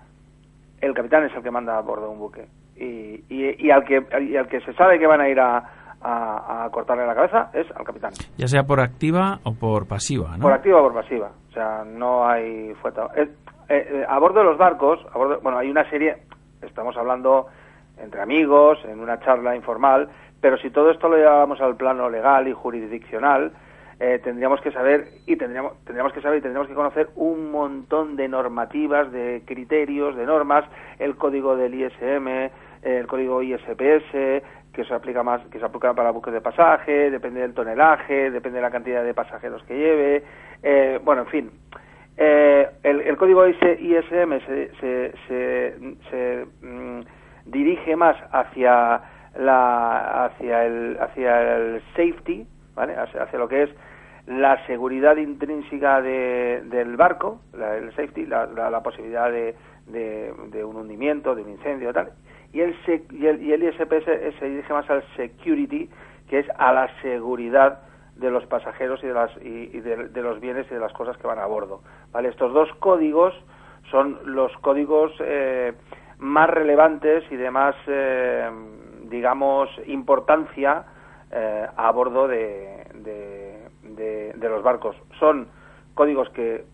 [0.80, 2.46] el capitán es el que manda a bordo un buque
[2.76, 5.62] y, y, al que al que se sabe que van a ir a,
[6.05, 8.12] a, cortarle la cabeza es al capitán.
[8.36, 10.42] Ya sea por activa o por pasiva, ¿no?
[10.42, 11.30] Por activa o por pasiva.
[11.48, 13.09] O sea, no hay fuerza.
[13.68, 16.18] Eh, eh, a bordo de los barcos, a bordo, bueno, hay una serie,
[16.62, 17.46] estamos hablando
[17.98, 20.08] entre amigos, en una charla informal,
[20.40, 23.52] pero si todo esto lo llevábamos al plano legal y jurisdiccional,
[24.00, 28.16] eh, tendríamos que saber y tendríamos, tendríamos que saber y tendríamos que conocer un montón
[28.16, 30.64] de normativas, de criterios, de normas,
[30.98, 32.50] el código del ISM,
[32.82, 34.42] el código ISPS,
[34.74, 38.56] que se aplica más, que se aplica para buques de pasaje, depende del tonelaje, depende
[38.58, 40.24] de la cantidad de pasajeros que lleve,
[40.62, 41.50] eh, bueno, en fin.
[42.16, 45.12] Eh, el, código ISM se, se,
[46.10, 47.00] se, mm,
[47.46, 49.02] dirige más hacia
[49.36, 52.46] la hacia el hacia el safety,
[52.76, 52.94] ¿vale?
[52.94, 53.70] Hacia, lo que es
[54.26, 59.54] la seguridad intrínseca de, del barco, el safety, la, la, posibilidad de,
[59.88, 62.12] de, de, un hundimiento, de un incendio, tal,
[62.52, 62.74] y el,
[63.10, 65.90] y el, y el ISPS se dirige más al security,
[66.30, 67.80] que es a la seguridad
[68.16, 71.26] de los pasajeros y de, las, y, de, los bienes y de las cosas que
[71.26, 71.80] van a bordo.
[72.12, 72.28] ¿vale?
[72.28, 73.34] Estos dos códigos
[73.90, 75.72] son los códigos eh,
[76.18, 78.50] más relevantes y de más, eh,
[79.04, 80.84] digamos, importancia
[81.30, 84.94] eh, a bordo de, de, los barcos.
[85.18, 85.48] Son
[85.94, 86.64] códigos que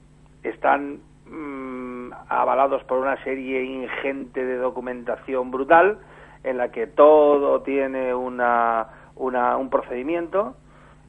[0.42, 5.98] están Mm, avalados por una serie ingente de documentación brutal
[6.42, 10.56] en la que todo tiene una, una un procedimiento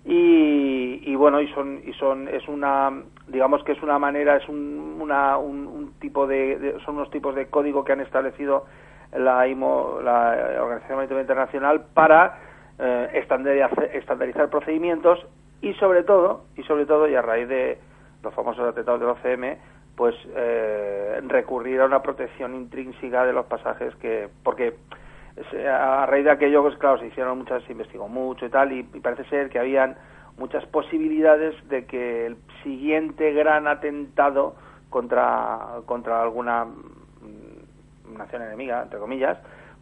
[0.03, 2.91] y, y, bueno y son y son es una
[3.27, 7.47] digamos que es una manera es un, una, un, tipo de, son unos tipos de
[7.47, 8.65] código que han establecido
[9.15, 12.39] la IMO la Organización Marítima Internacional para
[12.79, 15.19] eh, estandarizar, estandarizar procedimientos
[15.61, 17.77] y sobre todo y sobre todo y a raíz de
[18.23, 19.59] los famosos atentados del OCM
[19.95, 24.73] pues eh, recurrir a una protección intrínseca de los pasajes que porque
[25.67, 28.83] a raíz de aquello pues claro se hicieron muchas se investigó mucho y tal y,
[28.83, 29.95] parece ser que habían
[30.37, 34.55] muchas posibilidades de que el siguiente gran atentado
[34.89, 39.37] contra contra alguna mm, nación enemiga entre comillas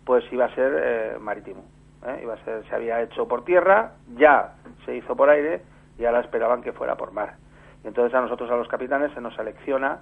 [0.05, 1.63] pues iba a ser eh, marítimo
[2.05, 2.19] ¿eh?
[2.23, 5.61] iba a ser se había hecho por tierra ya se hizo por aire
[5.97, 7.35] y ahora esperaban que fuera por mar
[7.83, 9.99] entonces a nosotros, a los capitanes, se nos selecciona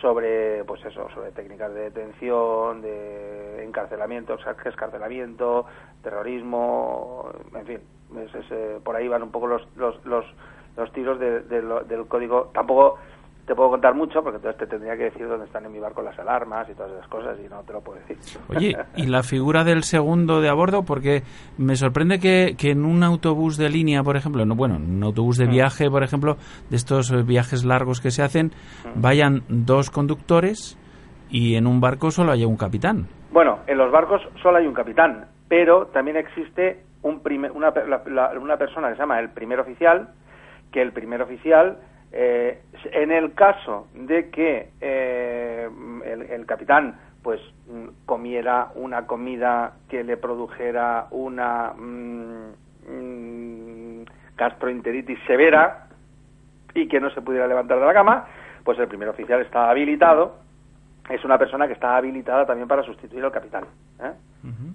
[0.00, 5.66] sobre, pues eso, sobre técnicas de detención, de encarcelamiento, escarcelamiento,
[6.02, 7.80] terrorismo, en fin,
[8.50, 10.24] eh, por ahí van un poco los, los, los,
[10.76, 12.50] los tiros del código.
[12.52, 12.98] Tampoco
[13.46, 16.02] te puedo contar mucho porque entonces te tendría que decir dónde están en mi barco
[16.02, 18.18] las alarmas y todas esas cosas y no te lo puedo decir.
[18.48, 20.82] Oye, ¿y la figura del segundo de a bordo?
[20.84, 21.22] Porque
[21.56, 25.04] me sorprende que, que en un autobús de línea, por ejemplo, no, bueno, en un
[25.04, 25.50] autobús de mm.
[25.50, 26.36] viaje, por ejemplo,
[26.70, 29.00] de estos viajes largos que se hacen, mm.
[29.00, 30.76] vayan dos conductores
[31.30, 33.06] y en un barco solo haya un capitán.
[33.30, 37.22] Bueno, en los barcos solo hay un capitán, pero también existe un
[37.54, 37.72] una,
[38.40, 40.08] una persona que se llama el primer oficial,
[40.72, 41.78] que el primer oficial
[42.12, 45.68] eh, en el caso de que eh,
[46.30, 47.40] el, capitán pues
[48.04, 52.52] comiera una comida que le produjera una mm,
[52.88, 54.04] mm,
[54.36, 55.88] gastroenteritis severa
[56.74, 58.26] y que no se pudiera levantar de la cama,
[58.62, 60.36] pues el primer oficial está habilitado,
[61.08, 63.64] es una persona que está habilitada también para sustituir al capitán.
[64.00, 64.12] ¿eh?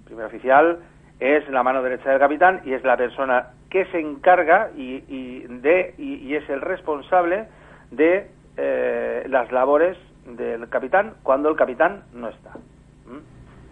[0.04, 0.80] Primer oficial
[1.22, 5.94] es la mano derecha del capitán y es la persona que se encarga y, de,
[5.96, 7.46] y, es el responsable
[7.92, 9.96] de eh, las labores
[10.26, 12.50] del capitán cuando el capitán no está.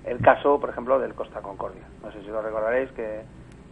[0.05, 1.83] El caso, por ejemplo, del Costa Concordia.
[2.03, 3.21] No sé si lo recordaréis que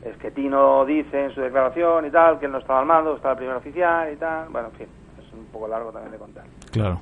[0.02, 3.14] es que Tino dice en su declaración y tal que él no estaba al mando,
[3.14, 4.48] estaba el primer oficial y tal.
[4.48, 4.86] Bueno, en fin,
[5.18, 6.44] es poco largo también de contar.
[6.72, 7.00] Claro.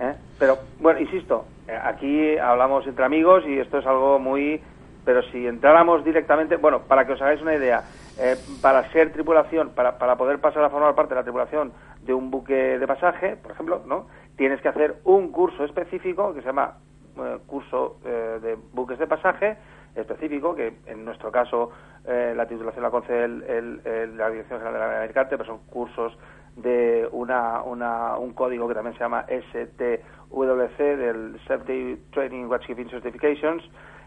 [0.00, 0.14] ¿Eh?
[0.38, 4.60] Pero, bueno, insisto, eh, aquí hablamos entre amigos y esto es algo muy...
[5.04, 7.84] Pero si entráramos directamente, bueno, para que os hagáis una idea,
[8.16, 11.72] eh, para ser tripulación, para, para poder pasar a formar parte de la tripulación
[12.02, 14.06] de un buque de pasaje, por ejemplo, ¿no?
[14.36, 16.78] Tienes que hacer un curso específico que se llama
[17.46, 19.58] curso de buques de pasaje
[19.94, 21.70] específico, que en nuestro caso
[22.06, 26.16] la titulación la concede el, la Dirección General de la Mercante, pero son cursos
[26.56, 33.62] de una, una, un código que también se llama STWC, del Safety Training Watchkeeping Certifications,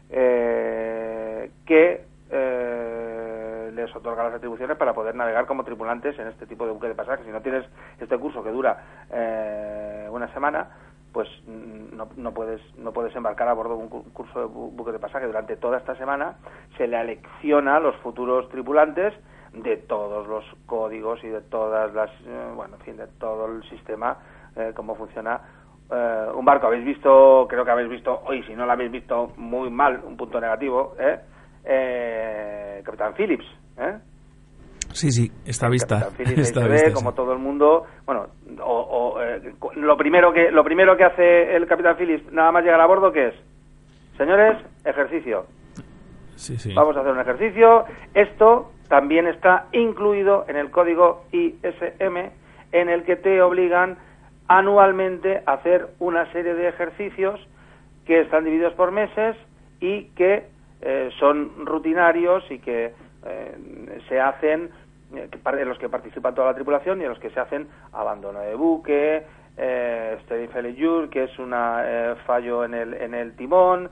[0.09, 6.65] eh, que eh, les otorga las atribuciones para poder navegar como tripulantes en este tipo
[6.65, 7.23] de buque de pasaje.
[7.23, 7.65] Si no tienes
[7.99, 10.69] este curso que dura eh, una semana,
[11.11, 14.99] pues no, no, puedes no puedes embarcar a bordo de un curso de buque de
[14.99, 15.25] pasaje.
[15.25, 16.35] Durante toda esta semana
[16.77, 19.13] se le alecciona a los futuros tripulantes
[19.53, 23.63] de todos los códigos y de todas las, eh, bueno, en fin, de todo el
[23.69, 24.17] sistema,
[24.55, 25.39] eh, cómo funciona
[25.91, 26.67] eh, un barco.
[26.67, 30.17] Habéis visto, creo que habéis visto hoy, si no lo habéis visto muy mal, un
[30.17, 32.81] punto negativo, ¿eh?
[32.83, 33.45] Capitán Phillips,
[33.77, 33.97] ¿eh?
[34.93, 35.99] Sí, sí, está vista.
[35.99, 38.27] Capitán Phillips se ve, como todo el mundo, bueno,
[38.61, 39.19] o,
[39.75, 43.11] lo primero que lo primero que hace el Capitán Phillips nada más llegar a bordo,
[43.11, 43.35] ¿qué es?
[44.17, 45.45] Señores, ejercicio.
[46.35, 46.73] Sí, sí.
[46.73, 47.85] Vamos a hacer un ejercicio.
[48.13, 52.31] Esto también está incluido en el código ISM
[52.71, 53.97] en el que te obligan
[54.47, 57.39] anualmente hacer una serie de ejercicios
[58.05, 59.35] que están divididos por meses
[59.79, 60.47] y que
[60.81, 62.93] eh, son rutinarios y que
[63.25, 64.69] eh, se hacen
[65.15, 68.39] eh, en los que participa toda la tripulación y en los que se hacen abandono
[68.39, 69.25] de buque,
[69.57, 71.53] eh, steady failure, que es un
[72.25, 73.89] fallo en el, en el timón,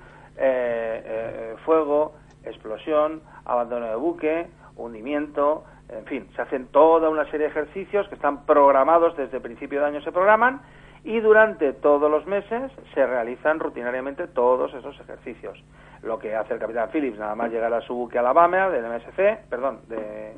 [1.65, 8.07] fuego, explosión, abandono de buque, hundimiento, en fin, se hacen toda una serie de ejercicios
[8.07, 10.61] que están programados desde principio de año, se programan
[11.03, 15.61] y durante todos los meses se realizan rutinariamente todos esos ejercicios.
[16.01, 19.49] Lo que hace el capitán Phillips, nada más llegar a su buque Alabama del MSC,
[19.49, 20.33] perdón, de,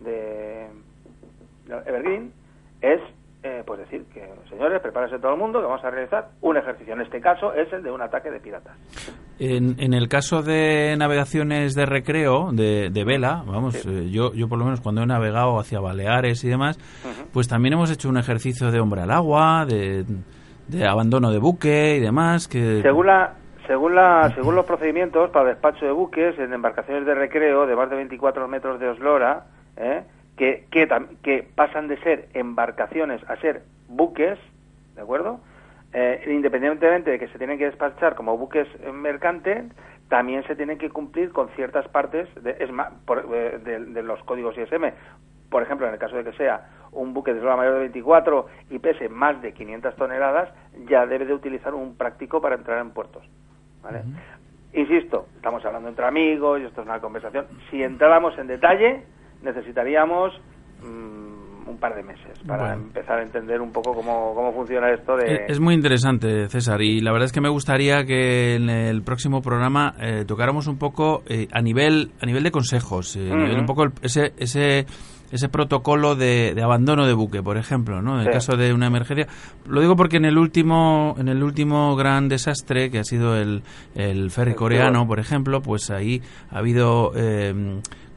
[0.00, 0.68] de
[1.86, 2.32] Evergreen,
[2.80, 3.00] es
[3.44, 6.94] eh, pues decir que, señores, prepárense todo el mundo que vamos a realizar un ejercicio.
[6.94, 8.74] En este caso es el de un ataque de piratas.
[9.38, 14.58] En, en el caso de navegaciones de recreo, de, vela, vamos, eh, yo, yo por
[14.58, 16.78] lo menos cuando he navegado hacia Baleares y demás,
[17.34, 20.06] pues también hemos hecho un ejercicio de hombre al agua, de,
[20.68, 22.48] de abandono de buque y demás.
[22.48, 23.34] que Según la,
[23.66, 27.90] según, la, según los procedimientos para despacho de buques en embarcaciones de recreo de más
[27.90, 29.44] de 24 metros de oslora,
[29.76, 30.02] ¿eh?
[30.36, 30.88] Que, que,
[31.22, 34.38] que pasan de ser embarcaciones a ser buques,
[34.94, 35.40] ¿de acuerdo?
[35.92, 39.64] Eh, independientemente de que se tienen que despachar como buques mercantes,
[40.08, 44.92] también se tienen que cumplir con ciertas partes de, eh, de, los códigos ISM.
[45.50, 48.46] Por ejemplo, en el caso de que sea un buque de eslora mayor de 24
[48.70, 50.50] y pese más de 500 toneladas,
[50.88, 53.24] ya debe de utilizar un práctico para entrar en puertos.
[53.82, 54.02] ¿vale?
[54.72, 57.46] Insisto, estamos hablando entre amigos y esto es una conversación.
[57.70, 59.04] Si entráramos en detalle,
[59.44, 60.32] necesitaríamos
[60.82, 65.16] mm, un par de meses para empezar a entender un poco cómo, cómo funciona esto
[65.16, 65.46] de...
[65.48, 69.40] Es muy interesante, César, y la verdad es que me gustaría que en el próximo
[69.42, 73.86] programa eh, tocáramos un poco eh, a nivel a nivel de consejos, eh, un poco
[74.02, 74.32] ese...
[74.36, 74.86] ese
[75.32, 78.20] ese protocolo de, abandono de buque, por ejemplo, ¿no?
[78.20, 79.26] En el caso de una emergencia.
[79.66, 83.64] Lo digo porque en el último, en el último gran desastre, que ha sido el,
[83.96, 87.10] el ferry coreano, por ejemplo, pues ahí ha habido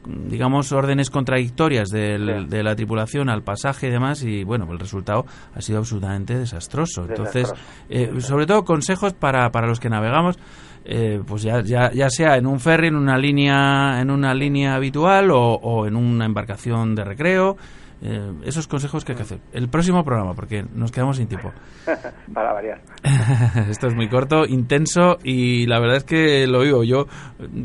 [0.08, 5.60] digamos, órdenes contradictorias de la tripulación al pasaje y demás, y bueno, el resultado ha
[5.60, 7.04] sido absolutamente desastroso.
[7.08, 7.52] Entonces,
[7.88, 10.38] eh, sobre todo consejos para, para los que navegamos,
[10.84, 14.74] eh, pues ya, ya, ya, sea en un ferry, en una línea, en una línea
[14.74, 17.56] habitual o, o en una embarcación de recreo.
[18.00, 19.38] Eh, esos consejos que hay que hacer.
[19.52, 21.52] El próximo programa, porque nos quedamos sin tiempo.
[22.32, 22.80] Para variar.
[23.68, 27.06] Esto es muy corto, intenso y la verdad es que lo digo yo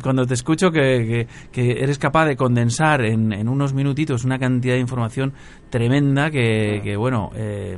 [0.01, 4.73] cuando te escucho que, que, eres capaz de condensar en, en, unos minutitos una cantidad
[4.73, 5.33] de información
[5.69, 7.77] tremenda que, que bueno, eh,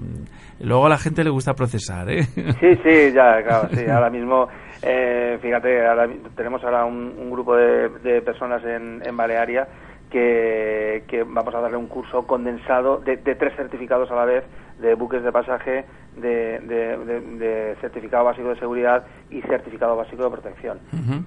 [0.59, 2.09] luego a la gente le gusta procesar.
[2.09, 2.23] ¿eh?
[2.59, 4.47] Sí, sí, ya, claro, sí, ahora mismo.
[4.81, 5.79] Eh, fíjate,
[6.35, 9.67] tenemos ahora un, grupo de, de personas en, en Balearia
[10.15, 14.43] que, vamos a darle un curso condensado de, tres certificados a la vez
[14.79, 15.85] de buques de pasaje,
[16.15, 20.79] de, certificado básico de seguridad y certificado básico de protección.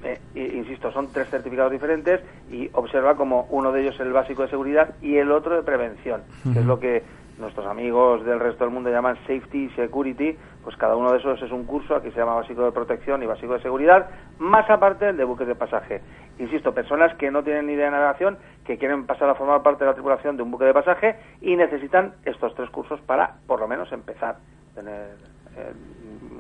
[0.05, 2.20] Eh, insisto, son tres certificados diferentes
[2.51, 5.62] y observa como uno de ellos es el básico de seguridad y el otro de
[5.62, 6.22] prevención,
[6.53, 7.03] que es lo que
[7.39, 11.41] nuestros amigos del resto del mundo llaman safety y security, pues cada uno de esos
[11.41, 14.09] es un curso, aquí se llama básico de protección y básico de seguridad,
[14.39, 16.01] más aparte el de buques de pasaje.
[16.39, 19.84] Insisto, personas que no tienen ni idea de navegación, que quieren pasar a formar parte
[19.84, 23.61] de la tripulación de un buque de pasaje y necesitan estos tres cursos para, por
[23.61, 25.16] lo menos, empezar a tener
[25.57, 25.72] eh,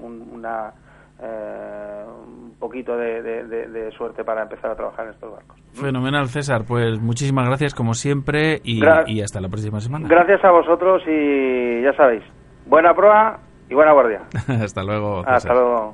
[0.00, 0.72] una
[1.20, 5.56] eh, un poquito de, suerte para empezar a trabajar en estos barcos.
[5.72, 6.62] Fenomenal, César.
[6.66, 8.80] Pues muchísimas gracias como siempre y,
[9.20, 10.06] hasta la próxima semana.
[10.08, 12.22] Gracias a vosotros y ya sabéis,
[12.66, 14.22] buena prueba y buena guardia.
[14.62, 15.22] hasta luego.
[15.26, 15.92] Hasta luego.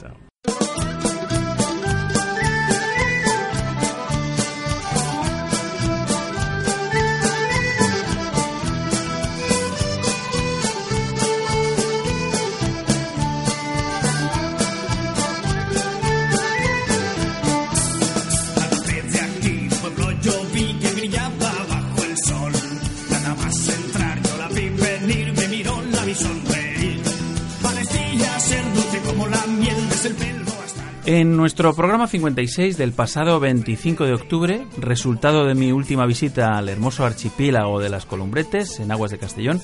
[31.06, 36.70] En nuestro programa 56 del pasado 25 de octubre, resultado de mi última visita al
[36.70, 39.60] hermoso archipiélago de las Columbretes, en aguas de Castellón,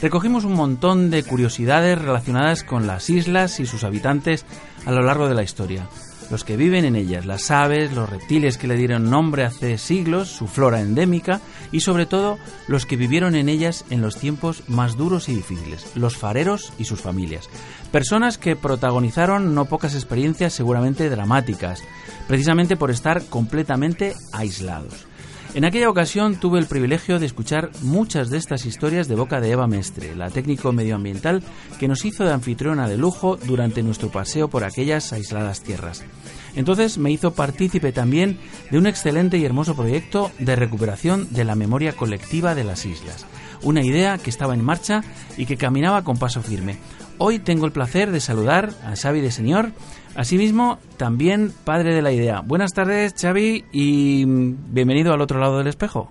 [0.00, 4.46] recogimos un montón de curiosidades relacionadas con las islas y sus habitantes
[4.86, 5.88] a lo largo de la historia
[6.30, 10.28] los que viven en ellas, las aves, los reptiles que le dieron nombre hace siglos,
[10.28, 11.40] su flora endémica
[11.72, 15.92] y sobre todo los que vivieron en ellas en los tiempos más duros y difíciles,
[15.94, 17.48] los fareros y sus familias.
[17.92, 21.82] Personas que protagonizaron no pocas experiencias seguramente dramáticas,
[22.26, 25.06] precisamente por estar completamente aislados.
[25.54, 29.52] En aquella ocasión tuve el privilegio de escuchar muchas de estas historias de boca de
[29.52, 31.44] Eva Mestre, la técnico medioambiental
[31.78, 36.02] que nos hizo de anfitriona de lujo durante nuestro paseo por aquellas aisladas tierras.
[36.56, 38.40] Entonces me hizo partícipe también
[38.72, 43.24] de un excelente y hermoso proyecto de recuperación de la memoria colectiva de las islas,
[43.62, 45.04] una idea que estaba en marcha
[45.36, 46.78] y que caminaba con paso firme.
[47.18, 49.70] Hoy tengo el placer de saludar a Xavi de Señor,
[50.16, 52.40] asimismo también padre de la idea.
[52.40, 56.10] Buenas tardes, Xavi, y bienvenido al otro lado del espejo.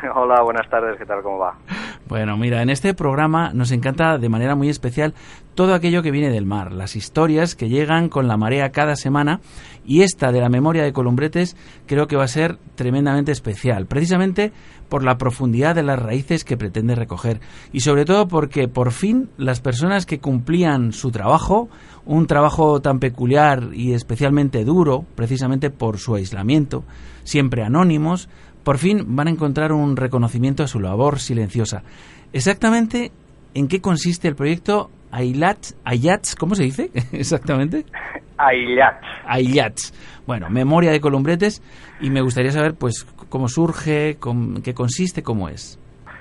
[0.14, 1.22] Hola, buenas tardes, ¿qué tal?
[1.22, 1.56] ¿Cómo va?
[2.08, 5.14] Bueno, mira, en este programa nos encanta de manera muy especial
[5.54, 9.40] todo aquello que viene del mar, las historias que llegan con la marea cada semana
[9.84, 14.52] y esta de la memoria de Columbretes creo que va a ser tremendamente especial, precisamente
[14.88, 17.40] por la profundidad de las raíces que pretende recoger
[17.72, 21.68] y sobre todo porque por fin las personas que cumplían su trabajo,
[22.04, 26.84] un trabajo tan peculiar y especialmente duro, precisamente por su aislamiento,
[27.22, 28.28] siempre anónimos,
[28.64, 31.82] por fin van a encontrar un reconocimiento a su labor silenciosa.
[32.32, 33.10] Exactamente
[33.54, 37.84] en qué consiste el proyecto Ailats, Ayats, ¿cómo se dice exactamente?
[38.38, 39.06] Ailats.
[39.26, 40.22] Ailats.
[40.26, 41.62] Bueno, memoria de columbretes
[42.00, 44.16] y me gustaría saber pues cómo surge,
[44.64, 45.78] qué consiste, cómo es.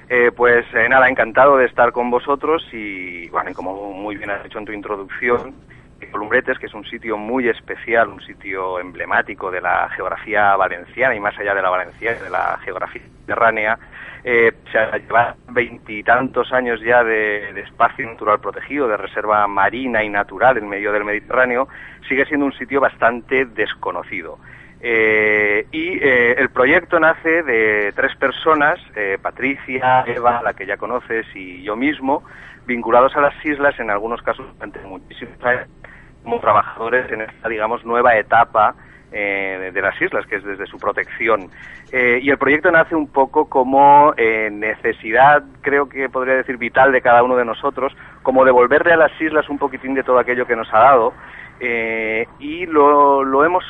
[0.09, 4.31] Eh, pues eh, nada, encantado de estar con vosotros y bueno, y como muy bien
[4.31, 5.53] has dicho en tu introducción,
[5.99, 11.37] Que es un sitio muy especial, un sitio emblemático de la geografía valenciana y más
[11.37, 13.77] allá de la valenciana, de la geografía mediterránea,
[14.23, 20.57] eh, se lleva veintitantos años ya de, espacio natural protegido, de reserva marina y natural
[20.57, 21.67] en medio del Mediterráneo,
[22.07, 24.39] sigue siendo un sitio bastante desconocido.
[24.81, 30.77] Eh, y eh, el proyecto nace de tres personas, eh, Patricia, Eva, la que ya
[30.77, 32.23] conoces, y yo mismo,
[32.65, 35.67] vinculados a las islas, en algunos casos durante muchísimos años,
[36.23, 38.75] como trabajadores en esta, digamos, nueva etapa
[39.11, 41.49] eh, de las islas, que es desde su protección.
[41.91, 46.91] Eh, y el proyecto nace un poco como eh, necesidad, creo que podría decir vital
[46.91, 47.91] de cada uno de nosotros,
[48.21, 51.13] como devolverle a las islas un poquitín de todo aquello que nos ha dado.
[52.39, 53.63] y lo, lo hemos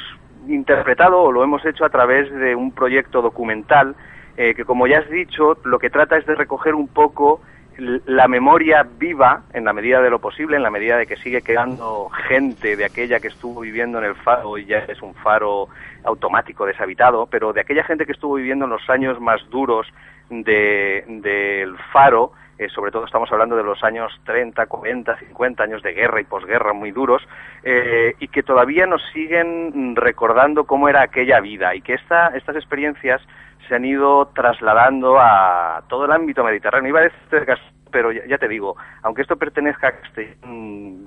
[0.49, 3.95] interpretado o lo hemos hecho a través de un proyecto documental
[4.35, 7.39] que, como ya has dicho, lo que trata es de recoger un poco
[7.79, 11.41] la memoria viva en la medida de lo posible, en la medida de que sigue
[11.41, 15.67] quedando gente de aquella que estuvo viviendo en el faro y ya es un faro
[16.03, 19.87] automático deshabitado, pero de aquella gente que estuvo viviendo en los años más duros
[20.29, 25.93] del faro, eh, sobre todo estamos hablando de los años 30, 40, 50 años de
[25.93, 27.25] guerra y posguerra muy duros,
[27.63, 32.57] eh, y que todavía nos siguen recordando cómo era aquella vida y que esta, estas
[32.57, 33.21] experiencias
[33.67, 36.89] se han ido trasladando a todo el ámbito mediterráneo.
[36.89, 37.47] Iba a decir,
[37.91, 39.93] pero ya, te digo, aunque esto pertenezca a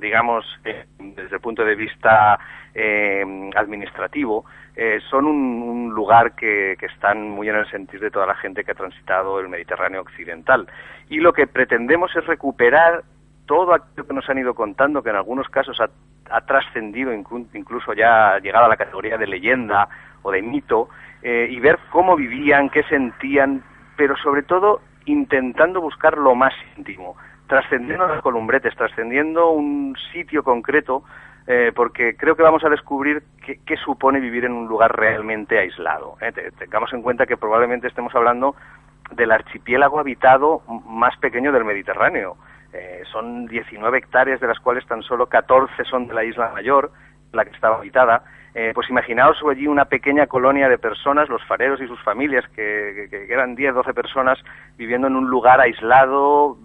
[0.00, 2.38] digamos, eh, desde el punto de vista
[2.74, 3.24] eh,
[3.54, 4.44] administrativo,
[4.74, 8.72] eh, son un, lugar que, están muy en el sentir de toda la gente que
[8.72, 10.66] ha transitado el Mediterráneo occidental.
[11.08, 13.02] Y lo que pretendemos es recuperar
[13.46, 15.90] todo aquello que nos han ido contando, que en algunos casos ha,
[16.46, 19.88] trascendido, incluso ya llegado a la categoría de leyenda
[20.22, 20.88] o de mito,
[21.22, 23.62] eh, y ver cómo vivían, qué sentían,
[23.96, 27.16] pero sobre todo intentando buscar lo más íntimo,
[27.46, 31.04] trascendiendo las columbretes, trascendiendo un sitio concreto,
[31.46, 36.16] eh, porque creo que vamos a descubrir qué, supone vivir en un lugar realmente aislado.
[36.20, 36.32] ¿eh?
[36.58, 38.54] Tengamos en cuenta que probablemente estemos hablando
[39.10, 42.36] del archipiélago habitado más pequeño del Mediterráneo.
[42.72, 46.92] Eh, son 19 hectáreas, de las cuales tan solo 14 son de la isla mayor,
[47.32, 48.22] la que estaba habitada.
[48.54, 53.08] Eh, pues imaginaos allí una pequeña colonia de personas, los fareros y sus familias, que,
[53.28, 54.38] eran 10, 12 personas
[54.76, 56.56] viviendo en un lugar aislado,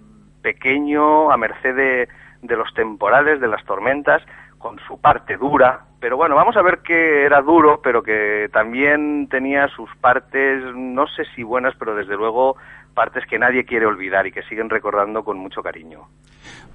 [0.41, 2.07] pequeño, a merced
[2.41, 4.21] de los temporales, de las tormentas,
[4.57, 9.27] con su parte dura, pero bueno, vamos a ver que era duro, pero que también
[9.29, 12.55] tenía sus partes, no sé si buenas, pero desde luego
[12.93, 16.07] partes que nadie quiere olvidar y que siguen recordando con mucho cariño.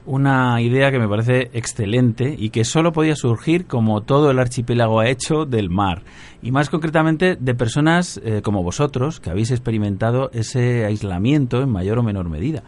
[0.05, 5.01] Una idea que me parece excelente y que solo podía surgir, como todo el archipiélago
[5.01, 6.03] ha hecho, del mar.
[6.41, 11.99] Y más concretamente de personas eh, como vosotros, que habéis experimentado ese aislamiento en mayor
[11.99, 12.63] o menor medida.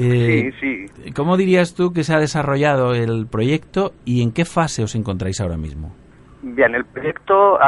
[0.00, 1.12] Eh, sí, sí.
[1.12, 5.40] ¿Cómo dirías tú que se ha desarrollado el proyecto y en qué fase os encontráis
[5.40, 5.92] ahora mismo?
[6.40, 7.58] Bien, el proyecto,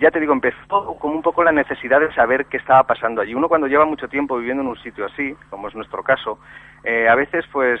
[0.00, 3.34] ya te digo, empezó como un poco la necesidad de saber qué estaba pasando allí.
[3.34, 6.40] Uno cuando lleva mucho tiempo viviendo en un sitio así, como es nuestro caso,
[6.82, 7.80] eh, a veces pues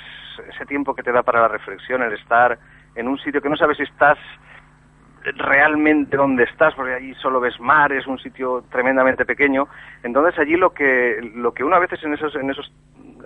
[0.54, 2.58] ese tiempo que te da para la reflexión, el estar
[2.94, 4.18] en un sitio que no sabes si estás
[5.36, 9.66] realmente donde estás, porque allí solo ves mar, es un sitio tremendamente pequeño.
[10.04, 12.72] Entonces allí lo que, lo que uno a veces en esos, en esos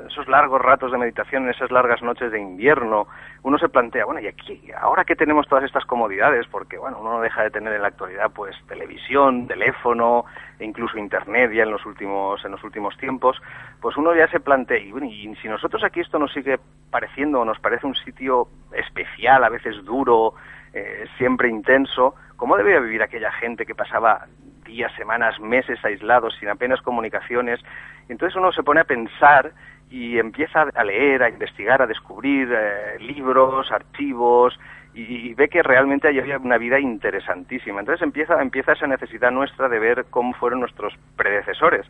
[0.07, 3.07] esos largos ratos de meditación, esas largas noches de invierno,
[3.43, 7.15] uno se plantea, bueno, y aquí, ahora que tenemos todas estas comodidades, porque, bueno, uno
[7.15, 10.25] no deja de tener en la actualidad, pues, televisión, teléfono,
[10.59, 13.41] e incluso internet ya en los últimos, en los últimos tiempos,
[13.81, 16.59] pues uno ya se plantea, y, bueno, y si nosotros aquí esto nos sigue
[16.91, 20.35] pareciendo, o nos parece un sitio especial, a veces duro,
[20.73, 24.27] eh, siempre intenso, ¿cómo debía vivir aquella gente que pasaba
[24.65, 27.61] días, semanas, meses aislados, sin apenas comunicaciones?
[28.09, 29.53] Entonces uno se pone a pensar
[29.91, 34.59] y empieza a leer, a investigar, a descubrir eh, libros, archivos
[34.93, 37.81] y, ve que realmente había una vida interesantísima.
[37.81, 41.87] Entonces empieza, empieza esa necesidad nuestra de ver cómo fueron nuestros predecesores.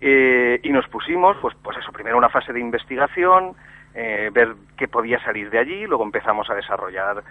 [0.00, 3.54] Eh, y nos pusimos, pues, pues eso, primero una fase de investigación,
[3.94, 7.22] eh, ver qué podía salir de allí, luego empezamos a desarrollar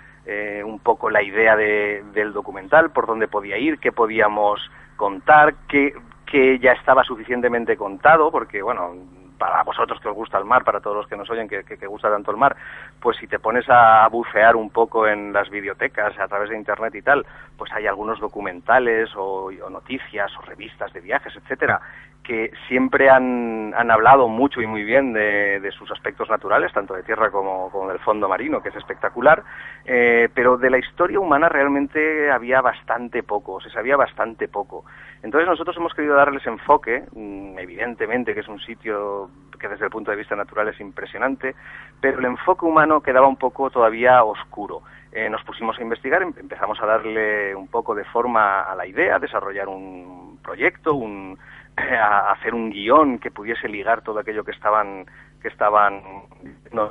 [0.65, 4.59] un poco la idea del documental, por dónde podía ir, qué podíamos
[4.95, 5.93] contar, qué,
[6.25, 8.95] que ya estaba suficientemente contado, porque bueno,
[9.37, 11.87] para vosotros que os gusta el mar, para todos los que nos oyen que, que,
[11.87, 12.55] gusta tanto el mar,
[12.99, 16.95] pues si te pones a bucear un poco en las bibliotecas a través de internet
[16.95, 17.25] y tal,
[17.57, 21.81] pues hay algunos documentales o, noticias o revistas de viajes, etcétera,
[22.25, 26.95] que siempre han, han hablado mucho y muy bien de, de, sus aspectos naturales, tanto
[26.95, 29.43] de tierra como, como del fondo marino, que es espectacular,
[29.85, 34.85] eh, pero de la historia humana realmente había bastante poco, se sabía bastante poco.
[35.21, 39.91] Entonces nosotros hemos querido darles enfoque, mm, evidentemente que es un sitio que desde el
[39.91, 41.55] punto de vista natural es impresionante,
[42.01, 44.81] pero el enfoque humano quedaba un poco todavía oscuro.
[45.11, 48.85] Eh, nos pusimos a investigar, em, empezamos a darle un poco de forma a la
[48.85, 51.39] idea, a desarrollar un proyecto, un,
[51.77, 55.05] a hacer un guion que pudiese ligar todo aquello que estaban
[55.41, 56.01] que estaban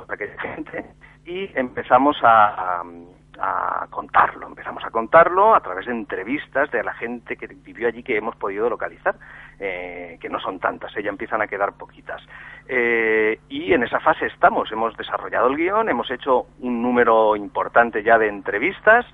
[0.07, 0.85] aquella gente
[1.25, 2.83] y empezamos a,
[3.39, 4.47] a contarlo.
[4.47, 8.35] Empezamos a contarlo a través de entrevistas de la gente que vivió allí que hemos
[8.35, 9.15] podido localizar,
[9.59, 12.21] eh, que no son tantas, ya empiezan a quedar poquitas.
[12.67, 18.03] Eh, y en esa fase estamos, hemos desarrollado el guion, hemos hecho un número importante
[18.03, 19.05] ya de entrevistas,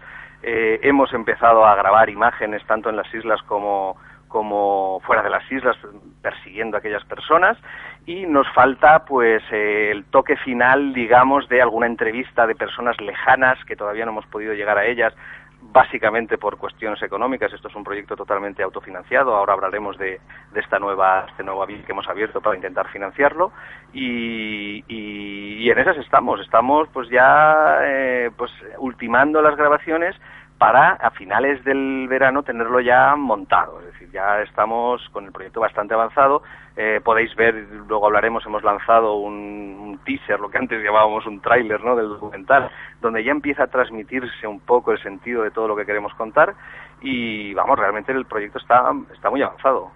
[0.44, 3.98] eh, hemos empezado a grabar imágenes tanto en las islas como
[4.32, 5.78] como fuera de las islas
[6.22, 7.58] persiguiendo a aquellas personas
[8.06, 13.76] y nos falta pues el toque final digamos de alguna entrevista de personas lejanas que
[13.76, 15.14] todavía no hemos podido llegar a ellas
[15.62, 17.54] básicamente por cuestiones económicas.
[17.54, 19.36] Esto es un proyecto totalmente autofinanciado.
[19.36, 20.20] Ahora hablaremos de,
[20.54, 23.52] de esta nueva este nuevo avión que hemos abierto para intentar financiarlo.
[23.94, 26.40] Y, y, en esas estamos.
[26.42, 30.16] Estamos pues ya eh, pues ultimando las grabaciones
[30.62, 33.80] para a finales del verano tenerlo ya montado.
[33.80, 36.44] Es decir, ya estamos con el proyecto bastante avanzado.
[36.78, 37.56] Eh, podéis ver,
[37.88, 41.96] luego hablaremos, hemos lanzado un, teaser, lo que antes llamábamos un tráiler ¿no?
[41.96, 42.70] del documental,
[43.02, 46.54] donde ya empieza a transmitirse un poco el sentido de todo lo que queremos contar
[47.02, 49.90] y vamos, realmente el proyecto está, está muy avanzado.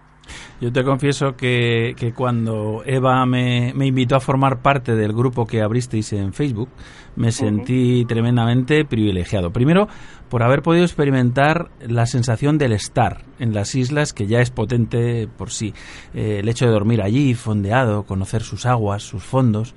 [0.62, 5.46] Yo te confieso que, que cuando Eva me, me, invitó a formar parte del grupo
[5.46, 6.70] que abristeis en Facebook,
[7.16, 9.52] me sentí tremendamente privilegiado.
[9.52, 9.88] Primero,
[10.30, 15.28] por haber podido experimentar la sensación del estar en las islas, que ya es potente
[15.28, 15.74] por sí.
[16.14, 19.76] Eh, el hecho de dormir allí, fondeado, conocer sus aguas, sus fondos.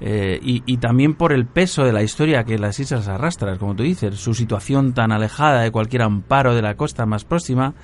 [0.00, 3.74] Eh, y, y, también por el peso de la historia que las islas arrastran, como
[3.74, 7.74] tú dices, su situación tan alejada de cualquier amparo de la costa más próxima,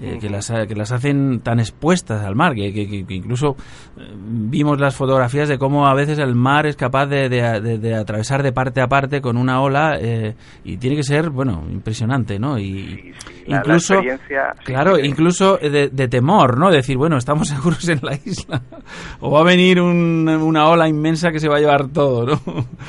[0.00, 3.56] eh, que, las, que las hacen tan expuestas al mar, que, que, incluso
[3.96, 8.42] eh, vimos las fotografías de cómo a veces el mar es capaz de, de, atravesar
[8.42, 10.34] de parte a parte con una ola eh,
[10.64, 12.58] y tiene que ser, bueno, impresionante, ¿no?
[12.58, 13.14] Y
[13.46, 14.00] incluso,
[14.64, 16.70] claro, incluso de, temor, ¿no?
[16.70, 18.62] Decir, bueno, estamos seguros en la isla
[19.20, 22.36] o va a venir una ola inmensa que se va a llevar todo, ¿no?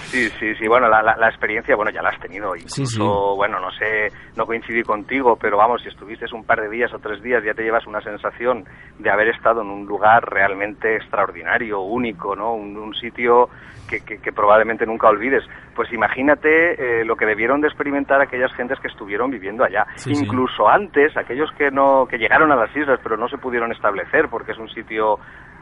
[0.06, 3.70] Sí, sí, sí, bueno, la, la, experiencia, bueno, ya la has tenido, incluso, bueno, no
[3.72, 7.44] sé, no coincidí contigo, pero vamos, si estuviste un par de días o tres días
[7.44, 8.66] ya te llevas una sensación
[8.98, 12.54] de haber estado en un lugar realmente extraordinario, único, ¿no?
[12.54, 13.50] Un, sitio
[13.88, 15.44] que, que, probablemente nunca olvides.
[15.76, 19.86] Pues imagínate eh, lo que debieron de experimentar aquellas gentes que estuvieron viviendo allá.
[20.06, 24.30] Incluso antes, aquellos que no que llegaron a las islas pero no se pudieron establecer
[24.30, 25.20] porque es un sitio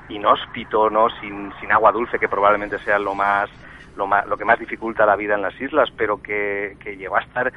[0.09, 1.09] inhóspito, ¿no?
[1.21, 3.49] Sin, sin agua dulce, que probablemente sea lo más
[3.95, 7.17] lo, más, lo que más dificulta la vida en las islas, pero que, que llegó
[7.17, 7.51] a estar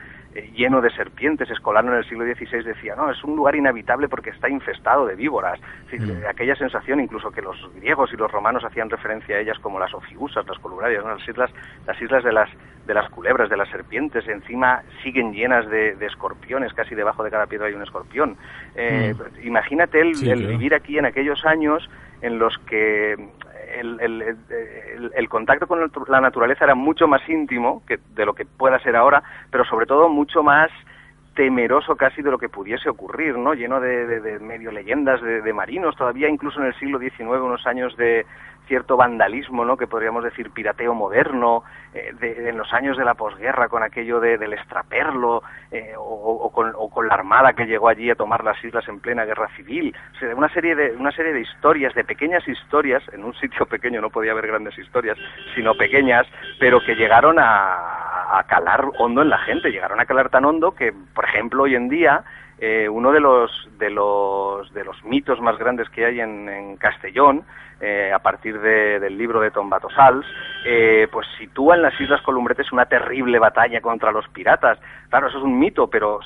[0.54, 1.50] lleno de serpientes.
[1.50, 5.14] Escolano en el siglo XVI decía, no, es un lugar inhabitable porque está infestado de
[5.14, 5.60] víboras.
[5.92, 6.26] Mm.
[6.28, 9.94] Aquella sensación, incluso que los griegos y los romanos hacían referencia a ellas como las
[9.94, 11.50] ofiusas, las columnarias, las islas,
[11.86, 12.50] las islas de las
[12.86, 17.46] de las culebras, de las serpientes, encima siguen llenas de, escorpiones, casi debajo de cada
[17.46, 18.36] piedra hay un escorpión.
[18.74, 19.46] Eh, mm.
[19.46, 20.12] Imagínate el,
[20.46, 21.88] vivir aquí en aquellos años
[22.20, 23.16] en los que
[23.80, 28.96] el, contacto con la naturaleza era mucho más íntimo que de lo que pueda ser
[28.96, 30.70] ahora, pero sobre todo mucho más
[31.34, 33.54] temeroso casi de lo que pudiese ocurrir, ¿no?
[33.54, 38.24] Lleno de, medio leyendas de, marinos, todavía incluso en el siglo XIX, unos años de,
[38.66, 39.76] cierto vandalismo, ¿no?
[39.76, 44.38] que podríamos decir pirateo moderno, eh, en los años de la posguerra con aquello de,
[44.38, 48.62] del extraperlo, eh, o, con, o, con, la armada que llegó allí a tomar las
[48.64, 52.46] islas en plena guerra civil, o una serie de una serie de historias, de pequeñas
[52.48, 55.18] historias, en un sitio pequeño no podía haber grandes historias,
[55.54, 56.26] sino pequeñas,
[56.58, 60.92] pero que llegaron a calar hondo en la gente, llegaron a calar tan hondo que,
[61.14, 62.24] por ejemplo, hoy en día
[62.58, 67.44] eh, uno de los, de, los, de los mitos más grandes que hay en, Castellón,
[67.80, 70.26] eh, a partir del libro de Tombato Sals,
[70.64, 74.78] eh, pues sitúa en las Islas Columbretes una terrible batalla contra los piratas.
[75.08, 76.20] Claro, eso es un mito, pero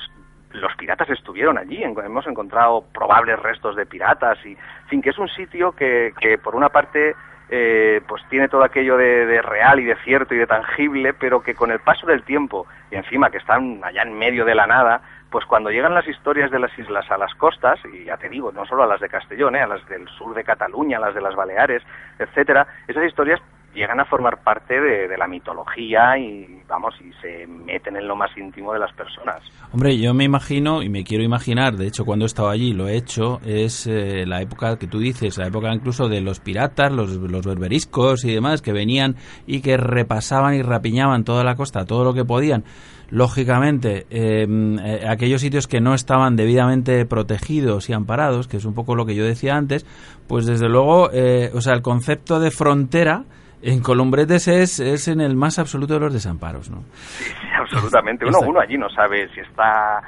[0.51, 5.17] los piratas estuvieron allí, hemos encontrado probables restos de piratas y, en fin, que es
[5.17, 7.15] un sitio que, que por una parte
[7.51, 11.55] eh, pues tiene todo aquello de, real y de cierto y de tangible, pero que
[11.55, 15.01] con el paso del tiempo y encima que están allá en medio de la nada,
[15.31, 18.51] pues cuando llegan las historias de las islas a las costas, y ya te digo,
[18.51, 21.15] no solo a las de Castellón, eh, a las del sur de Cataluña, a las
[21.15, 21.83] de las Baleares,
[22.17, 23.39] etcétera, esas historias
[23.73, 28.35] llegan a formar parte de, la mitología y vamos y se meten en lo más
[28.37, 29.41] íntimo de las personas.
[29.71, 32.87] Hombre, yo me imagino y me quiero imaginar, de hecho cuando he estado allí lo
[32.87, 36.91] he hecho, es eh, la época que tú dices, la época incluso de los piratas,
[36.91, 39.15] los, los berberiscos y demás que venían
[39.45, 42.63] y que repasaban y rapiñaban toda la costa, todo lo que podían
[43.11, 48.73] lógicamente em, eh, aquellos sitios que no estaban debidamente protegidos y amparados, que es un
[48.73, 49.85] poco lo que yo decía antes,
[50.27, 53.23] pues desde luego, eh, o sea, el concepto de frontera
[53.61, 56.83] en Columbretes es, es en el más absoluto de los desamparos, ¿no?
[56.93, 57.25] Sí,
[57.59, 58.25] absolutamente.
[58.25, 60.01] Uno, uno allí no sabe si está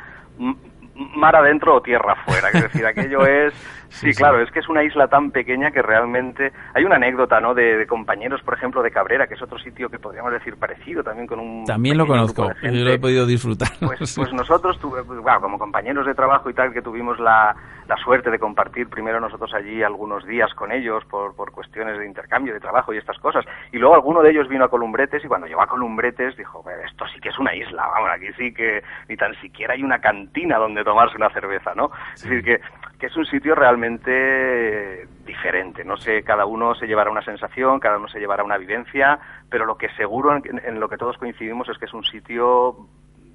[1.16, 2.50] mar adentro o tierra afuera.
[2.54, 3.54] Es decir, aquello es
[3.92, 7.54] Sí, claro, es que es una isla tan pequeña que realmente hay una anécdota, ¿no?
[7.54, 11.28] De, compañeros, por ejemplo, de Cabrera, que es otro sitio que podríamos decir parecido también
[11.28, 13.70] con un también lo conozco, yo lo he podido disfrutar.
[13.80, 17.56] Pues, pues nosotros, tuve, pues, como compañeros de trabajo y tal, que tuvimos la,
[17.88, 22.06] la suerte de compartir primero nosotros allí algunos días con ellos por, por cuestiones de
[22.06, 25.28] intercambio de trabajo y estas cosas, y luego alguno de ellos vino a Columbretes y
[25.28, 28.82] cuando llegó a Columbretes dijo, esto sí que es una isla, vamos, aquí sí que
[29.10, 31.92] ni tan siquiera hay una cantina donde tomarse una cerveza, ¿no?
[32.16, 32.62] Es decir, que,
[33.02, 35.84] que es un sitio realmente diferente.
[35.84, 39.18] No sé, cada uno se llevará una sensación, cada uno se llevará una vivencia,
[39.50, 42.76] pero lo que seguro en, lo que todos coincidimos es que es un sitio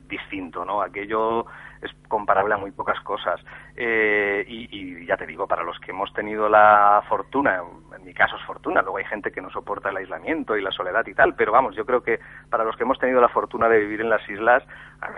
[0.07, 0.83] distinto, ¿no?
[0.83, 1.47] Aquello
[1.83, 3.41] es comparable a muy pocas cosas.
[3.75, 7.61] Eh, y, ya te digo, para los que hemos tenido la fortuna,
[7.99, 10.71] en mi caso es fortuna, luego hay gente que no soporta el aislamiento y la
[10.71, 13.69] soledad y tal, pero vamos, yo creo que para los que hemos tenido la fortuna
[13.69, 14.63] de vivir en las islas,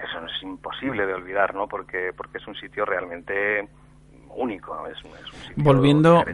[0.03, 1.69] eso es imposible de olvidar, ¿no?
[1.69, 3.69] Porque, porque es un sitio realmente
[4.37, 6.25] único, es, un Volviendo,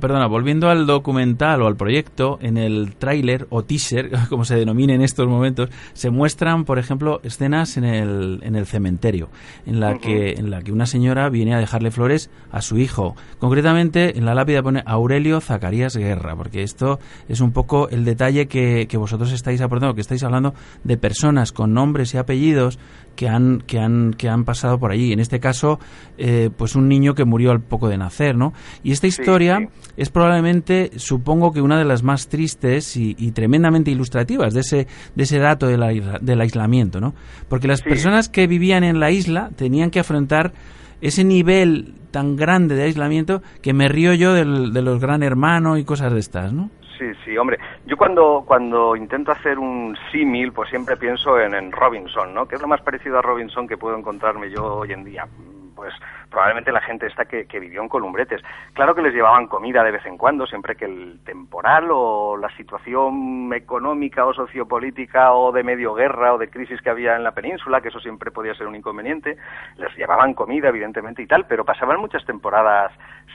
[0.00, 4.94] perdona, volviendo al documental o al proyecto, en el tráiler o teaser, como se denomina
[4.94, 9.28] en estos momentos, se muestran, por ejemplo, escenas en el, en el cementerio,
[9.66, 13.16] en la, que, en la que una señora viene a dejarle flores a su hijo.
[13.38, 16.98] Concretamente, en la lápida pone Aurelio Zacarías Guerra, porque esto
[17.28, 20.54] es un poco el detalle que, que vosotros estáis aportando, que estáis hablando
[20.84, 22.78] de personas con nombres y apellidos
[23.16, 25.12] que han, que han, que han pasado por allí.
[25.12, 25.78] En este caso,
[26.18, 28.52] eh, pues un niño que murió al poco de nacer, ¿no?
[28.82, 34.54] Y esta historia es probablemente, supongo que una de las más tristes y, tremendamente ilustrativas
[34.54, 37.14] de ese, de ese dato del aislamiento, ¿no?
[37.48, 40.52] Porque las personas que vivían en la isla tenían que afrontar
[41.00, 45.78] ese nivel tan grande de aislamiento que me río yo del, de los gran hermanos
[45.78, 46.70] y cosas de estas, ¿no?
[46.98, 47.58] Sí, sí, hombre.
[47.86, 52.46] Yo cuando, cuando intento hacer un símil, pues siempre pienso en, en Robinson, ¿no?
[52.46, 55.26] Que es lo más parecido a Robinson que puedo encontrarme yo hoy en día.
[55.74, 55.92] Pues
[56.32, 58.42] probablemente la gente esta que, vivió en Columbretes.
[58.72, 62.48] Claro que les llevaban comida de vez en cuando, siempre que el temporal o la
[62.56, 67.32] situación económica o sociopolítica o de medio guerra o de crisis que había en la
[67.32, 69.36] península, que eso siempre podía ser un inconveniente,
[69.76, 72.92] les llevaban comida, evidentemente, y tal, pero pasaban muchas temporadas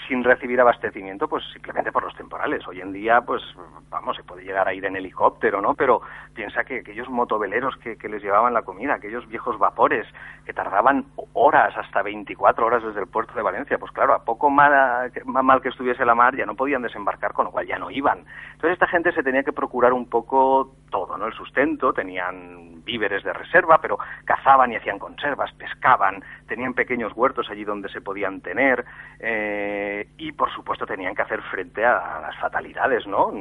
[0.08, 2.68] sin recibir abastecimiento, pues simplemente por los temporales.
[2.68, 3.44] Hoy en día, pues
[3.90, 5.76] vamos, se puede llegar a ir en helicóptero, ¿no?
[5.76, 6.02] Pero
[6.38, 10.06] piensa que aquellos motoveleros que, que les llevaban la comida, aquellos viejos vapores
[10.46, 14.52] que tardaban horas, hasta 24 horas desde el puerto de Valencia, pues claro, a poco
[14.52, 17.90] mal, mal que estuviese la mar ya no podían desembarcar, con lo cual ya no
[17.90, 18.20] iban.
[18.54, 21.26] Entonces esta gente se tenía que procurar un poco todo, ¿no?
[21.26, 27.50] El sustento, tenían víveres de reserva, pero cazaban y hacían conservas, pescaban, tenían pequeños huertos
[27.50, 28.86] allí donde se podían tener
[29.20, 33.34] eh, y por supuesto tenían que hacer frente a las fatalidades, ¿no?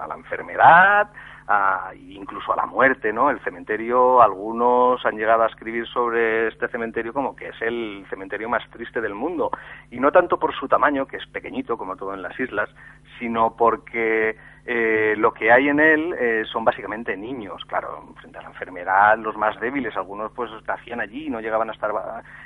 [0.00, 1.10] A la enfermedad,
[2.08, 3.30] incluso a la muerte, ¿no?
[3.30, 8.48] El cementerio, algunos han llegado a escribir sobre este cementerio como que es el cementerio
[8.48, 9.50] más triste del mundo.
[9.90, 12.68] Y no tanto por su tamaño, que es pequeñito, como todo en las islas,
[13.18, 14.36] sino porque
[14.66, 19.18] eh, lo que hay en él eh, son básicamente niños, claro, frente a la enfermedad,
[19.18, 21.90] los más débiles, algunos pues nacían allí y no llegaban a estar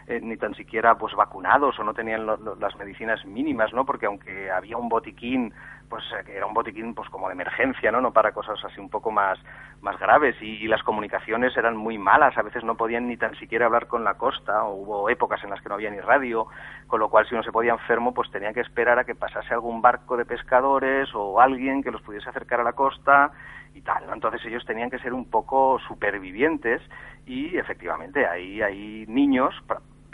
[0.07, 3.85] eh, ni tan siquiera pues vacunados o no tenían las medicinas mínimas, ¿no?
[3.85, 5.53] Porque aunque había un botiquín
[5.95, 8.01] pues que era un botiquín pues como de emergencia, ¿no?
[8.01, 9.39] No para cosas así un poco más
[9.81, 10.35] más graves.
[10.43, 14.03] Y, las comunicaciones eran muy malas, a veces no podían ni tan siquiera hablar con
[14.03, 16.49] la costa, o hubo épocas en las que no había ni radio,
[16.89, 19.55] con lo cual si uno se podía enfermo pues tenía que esperar a que pasase
[19.55, 23.31] algún barco de pescadores o alguien que los pudiese acercar a la costa
[23.73, 26.83] y tal, Entonces ellos tenían que ser un poco supervivientes.
[27.25, 29.55] Y efectivamente ahí hay niños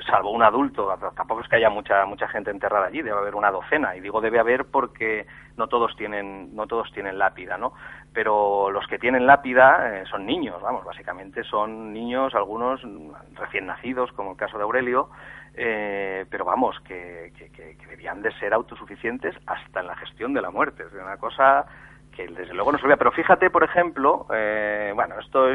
[0.07, 3.51] salvo un adulto, tampoco es que haya mucha mucha gente enterrada allí, debe haber una
[3.51, 5.27] docena y digo debe haber porque
[5.57, 7.73] no todos tienen no todos tienen lápida, ¿no?
[8.13, 12.81] Pero los que tienen lápida eh, son niños, vamos, básicamente son niños, algunos
[13.35, 15.11] recién nacidos, como el caso de Aurelio,
[15.55, 20.51] eh, pero vamos, que, que, debían de ser autosuficientes hasta en la gestión de la
[20.51, 21.67] muerte, es una cosa
[22.17, 22.97] que desde luego no se olvida.
[22.97, 25.47] Pero fíjate, por ejemplo, eh, bueno, esto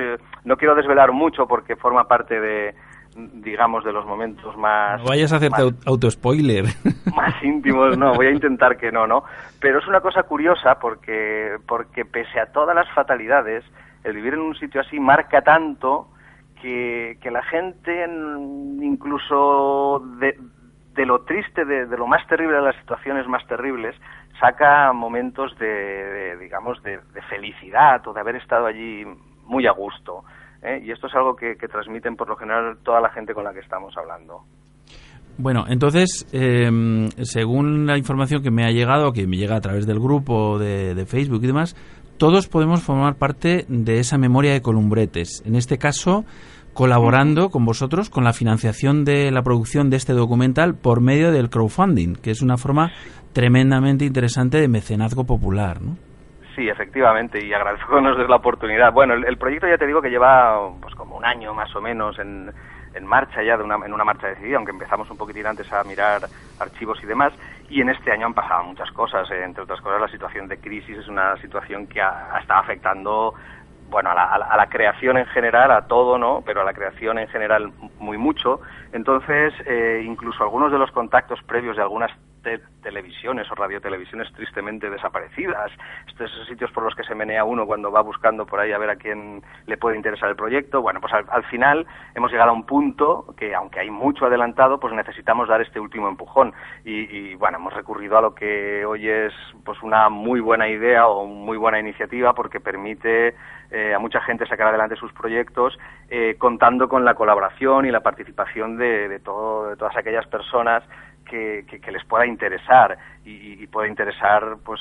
[0.44, 2.76] no quiero desvelar mucho porque forma parte de,
[3.16, 5.00] digamos, de los momentos más...
[5.02, 6.66] No vayas a hacerte auto-spoiler.
[7.16, 9.24] Más íntimos, no, voy a intentar que no, ¿no?
[9.62, 13.64] Pero es una cosa curiosa porque, porque pese a todas las fatalidades,
[14.04, 16.10] el vivir en un sitio así marca tanto
[16.62, 18.06] que, que la gente,
[18.82, 20.38] incluso de,
[20.94, 23.96] de lo triste, de, de, lo más terrible de las situaciones más terribles,
[24.42, 29.06] saca momentos de, digamos, de, de felicidad o de haber estado allí
[29.46, 30.26] muy a gusto.
[30.66, 30.82] ¿Eh?
[30.84, 33.60] y esto es algo que, transmiten por lo general toda la gente con la que
[33.60, 34.44] estamos hablando.
[35.38, 39.86] Bueno, entonces, em, según la información que me ha llegado, que me llega a través
[39.86, 41.76] del grupo de, Facebook y demás,
[42.18, 45.44] todos podemos formar parte de esa memoria de Columbretes.
[45.46, 46.24] En este caso,
[46.74, 51.50] colaborando con vosotros con la financiación de la producción de este documental por medio del
[51.50, 52.92] crowdfunding, que es una forma
[53.34, 55.98] tremendamente interesante de mecenazgo popular, ¿no?
[56.56, 58.94] Sí, efectivamente, y agradezco que nos des la oportunidad.
[58.94, 62.18] Bueno, el, proyecto ya te digo que lleva pues como un año más o menos
[62.18, 62.50] en,
[62.94, 65.84] en marcha ya, de una, en una marcha decidida, aunque empezamos un poquitín antes a
[65.84, 66.22] mirar
[66.58, 67.34] archivos y demás,
[67.70, 70.58] y en este año han pasado muchas cosas, eh, entre otras cosas la situación de
[70.58, 73.34] crisis es una situación que ha, está afectando
[73.90, 76.42] bueno, a la, a la, creación en general, a todo, ¿no?
[76.46, 78.60] Pero a la creación en general muy mucho.
[78.94, 82.12] Entonces, eh, incluso algunos de los contactos previos de algunas
[82.82, 85.72] televisiones o radiotelevisiones tristemente desaparecidas,
[86.08, 88.90] estos sitios por los que se menea uno cuando va buscando por ahí a ver
[88.92, 90.82] a quién le puede interesar el proyecto.
[90.82, 94.94] Bueno, pues al, final hemos llegado a un punto que, aunque hay mucho adelantado, pues
[94.94, 96.54] necesitamos dar este último empujón.
[96.84, 99.34] Y, bueno, hemos recurrido a lo que hoy es
[99.64, 103.36] pues una muy buena idea o muy buena iniciativa porque permite
[103.72, 105.78] eh, a mucha gente sacar adelante sus proyectos
[106.10, 110.84] eh, contando con la colaboración y la participación de, de, todo, de todas aquellas personas
[111.26, 114.80] que, que, les pueda interesar y, y pueda interesar pues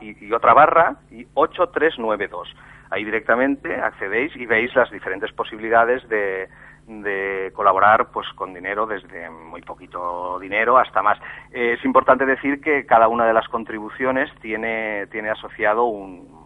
[0.00, 2.48] y, y otra barra, y 8392.
[2.90, 6.48] Ahí directamente accedéis y veis las diferentes posibilidades de,
[6.88, 11.18] de colaborar pues con dinero desde muy poquito dinero hasta más.
[11.52, 16.38] es importante decir que cada una de las contribuciones tiene, tiene asociado un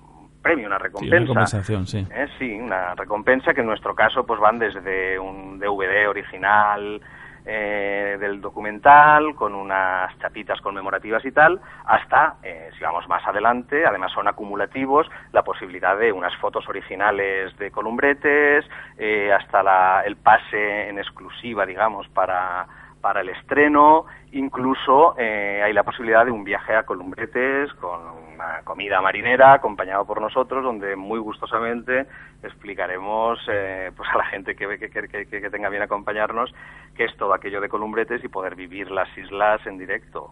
[0.42, 1.16] premio, una recompensa.
[1.16, 2.06] una compensación, sí.
[2.10, 2.26] ¿Eh?
[2.38, 7.00] Sí, una recompensa que en nuestro caso pues van desde un DVD original
[7.44, 13.84] eh, del documental, con unas chapitas conmemorativas y tal, hasta, eh, si vamos más adelante,
[13.84, 18.64] además son acumulativos, la posibilidad de unas fotos originales de columbretes,
[18.96, 22.66] eh, hasta la, el pase en exclusiva, digamos, para,
[23.00, 28.00] para el estreno, incluso hay la posibilidad de un viaje a Columbretes con
[28.34, 32.06] una comida marinera acompañado por nosotros, donde muy gustosamente
[32.42, 36.50] explicaremos eh, pues a la gente que, que, que, que, tenga bien acompañarnos
[36.96, 40.30] qué es todo aquello de Columbretes y poder vivir las islas en directo.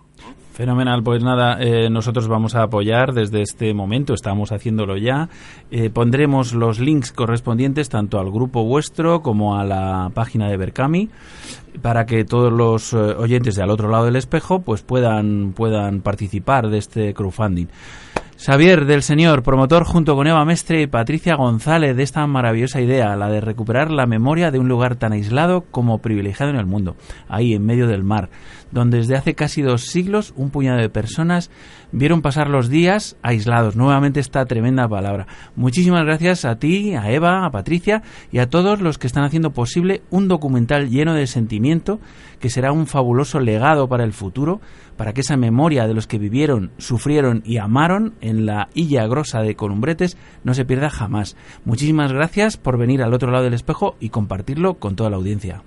[0.52, 5.28] Fenomenal, pues nada, eh, nosotros vamos a apoyar desde este momento, estamos haciéndolo ya.
[5.70, 11.10] Eh, pondremos los links correspondientes tanto al grupo vuestro como a la página de Berkami
[11.82, 16.68] para que todos los oyentes de al otro lado del espejo pues puedan, puedan participar
[16.68, 17.66] de este crowdfunding.
[18.42, 23.14] Xavier del Señor, promotor junto con Eva Mestre y Patricia González de esta maravillosa idea,
[23.14, 26.96] la de recuperar la memoria de un lugar tan aislado como privilegiado en el mundo,
[27.28, 28.30] ahí en medio del mar,
[28.70, 31.50] donde desde hace casi dos siglos un puñado de personas
[31.92, 33.76] vieron pasar los días aislados.
[33.76, 35.26] Nuevamente esta tremenda palabra.
[35.56, 39.52] Muchísimas gracias a ti, a Eva, a Patricia y a todos los que están haciendo
[39.52, 42.00] posible un documental lleno de sentimiento
[42.38, 44.60] que será un fabuloso legado para el futuro
[44.96, 49.40] para que esa memoria de los que vivieron, sufrieron y amaron en la Illa Grosa
[49.40, 51.36] de Columbretes no se pierda jamás.
[51.64, 55.62] Muchísimas gracias por venir al otro lado del espejo y compartirlo con toda la audiencia.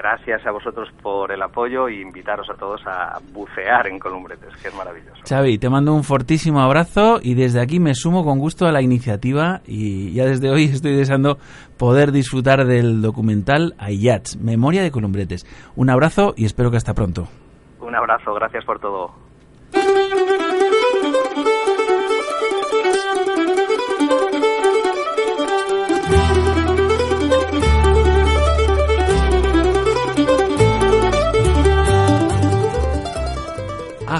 [0.00, 4.68] Gracias a vosotros por el apoyo e invitaros a todos a bucear en Columbretes, que
[4.68, 5.20] es maravilloso.
[5.28, 8.80] Xavi, te mando un fortísimo abrazo y desde aquí me sumo con gusto a la
[8.80, 11.36] iniciativa y ya desde hoy estoy deseando
[11.76, 15.44] poder disfrutar del documental Ayats, Memoria de Columbretes.
[15.76, 17.28] Un abrazo y espero que hasta pronto.
[17.80, 19.12] Un abrazo, gracias por todo.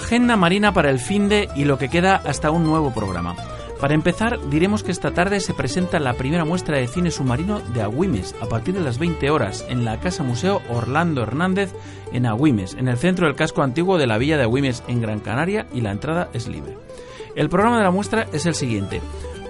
[0.01, 3.37] Agenda marina para el fin de y lo que queda hasta un nuevo programa.
[3.83, 7.83] Para empezar, diremos que esta tarde se presenta la primera muestra de cine submarino de
[7.83, 11.75] Agüimes a partir de las 20 horas en la Casa Museo Orlando Hernández
[12.13, 15.21] en Agüimes, en el centro del casco antiguo de la villa de Agüimes en Gran
[15.21, 16.79] Canaria y la entrada es libre.
[17.37, 19.03] El programa de la muestra es el siguiente: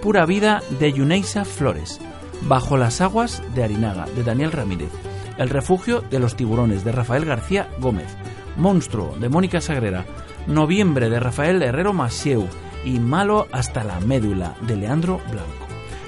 [0.02, 2.00] Pura vida de Yuneisa Flores,
[2.42, 4.90] Bajo las aguas de Arinaga de Daniel Ramírez,
[5.38, 8.16] El refugio de los tiburones de Rafael García Gómez,
[8.56, 10.04] Monstruo de Mónica Sagrera,
[10.46, 12.48] Noviembre de Rafael Herrero Masieu,
[12.84, 15.66] y Malo hasta la médula de Leandro Blanco.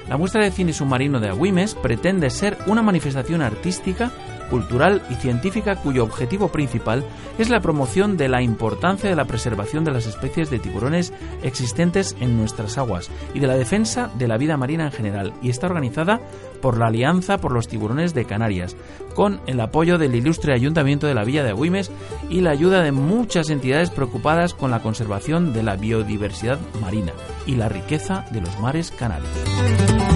[0.09, 4.11] La muestra de cine submarino de Agüimes pretende ser una manifestación artística
[4.53, 7.03] cultural y científica cuyo objetivo principal
[7.39, 12.15] es la promoción de la importancia de la preservación de las especies de tiburones existentes
[12.19, 15.65] en nuestras aguas y de la defensa de la vida marina en general y está
[15.65, 16.21] organizada
[16.61, 18.77] por la Alianza por los Tiburones de Canarias,
[19.15, 21.89] con el apoyo del ilustre Ayuntamiento de la Villa de Agüimes
[22.29, 27.13] y la ayuda de muchas entidades preocupadas con la conservación de la biodiversidad marina
[27.47, 30.12] y la riqueza de los mares canarios.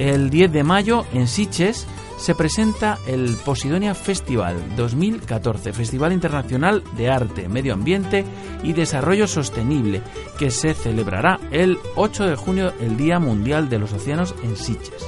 [0.00, 1.86] El 10 de mayo en Siches
[2.16, 8.24] se presenta el Posidonia Festival 2014, Festival Internacional de Arte, Medio Ambiente
[8.62, 10.00] y Desarrollo Sostenible,
[10.38, 15.06] que se celebrará el 8 de junio, el Día Mundial de los Océanos en Siches.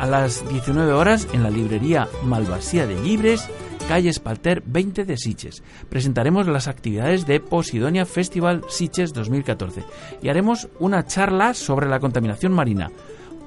[0.00, 3.48] A las 19 horas en la librería Malvasía de Libres,
[3.86, 5.62] calle Espalter 20 de Siches.
[5.88, 9.84] Presentaremos las actividades de Posidonia Festival Siches 2014
[10.22, 12.90] y haremos una charla sobre la contaminación marina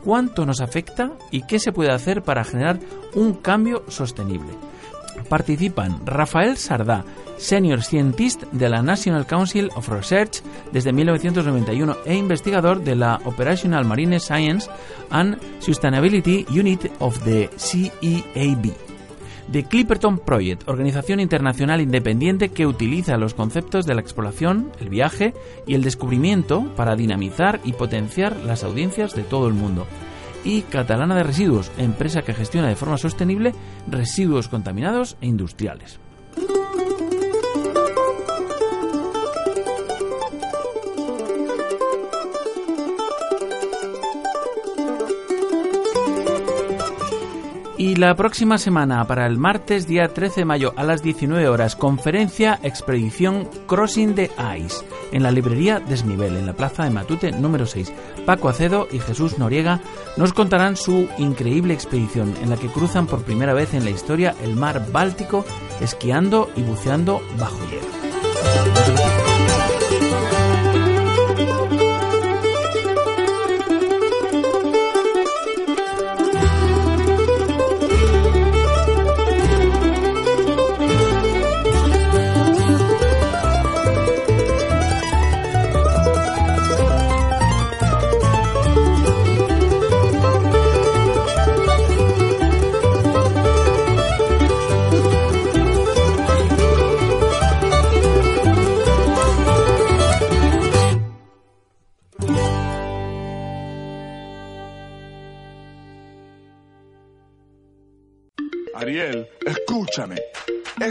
[0.04, 2.80] cuánto nos afecta y qué se puede hacer para generar
[3.14, 4.52] un cambio sostenible.
[5.30, 7.06] Participan Rafael Sardá,
[7.38, 10.42] Senior Scientist de la National Council of Research
[10.72, 14.70] desde 1991 e investigador de la Operational Marine Science
[15.10, 18.91] and Sustainability Unit of the CEAB.
[19.52, 25.34] The Clipperton Project, organización internacional independiente que utiliza los conceptos de la exploración, el viaje
[25.68, 29.88] y el descubrimiento para dinamizar y potenciar las audiencias de todo el mundo.
[30.46, 33.54] Y Catalana de Residuos, empresa que gestiona de forma sostenible
[33.90, 36.00] residuos contaminados e industriales.
[47.82, 51.76] Y la próxima semana, para el martes día 13 de mayo a las 19 horas,
[51.76, 57.66] conferencia Expedición Crossing the Ice en la librería Desnivel, en la plaza de Matute número
[57.66, 57.92] 6.
[58.24, 59.82] Paco Acedo y Jesús Noriega
[60.16, 64.36] nos contarán su increíble expedición en la que cruzan por primera vez en la historia
[64.44, 65.44] el mar Báltico
[65.80, 68.11] esquiando y buceando bajo hielo.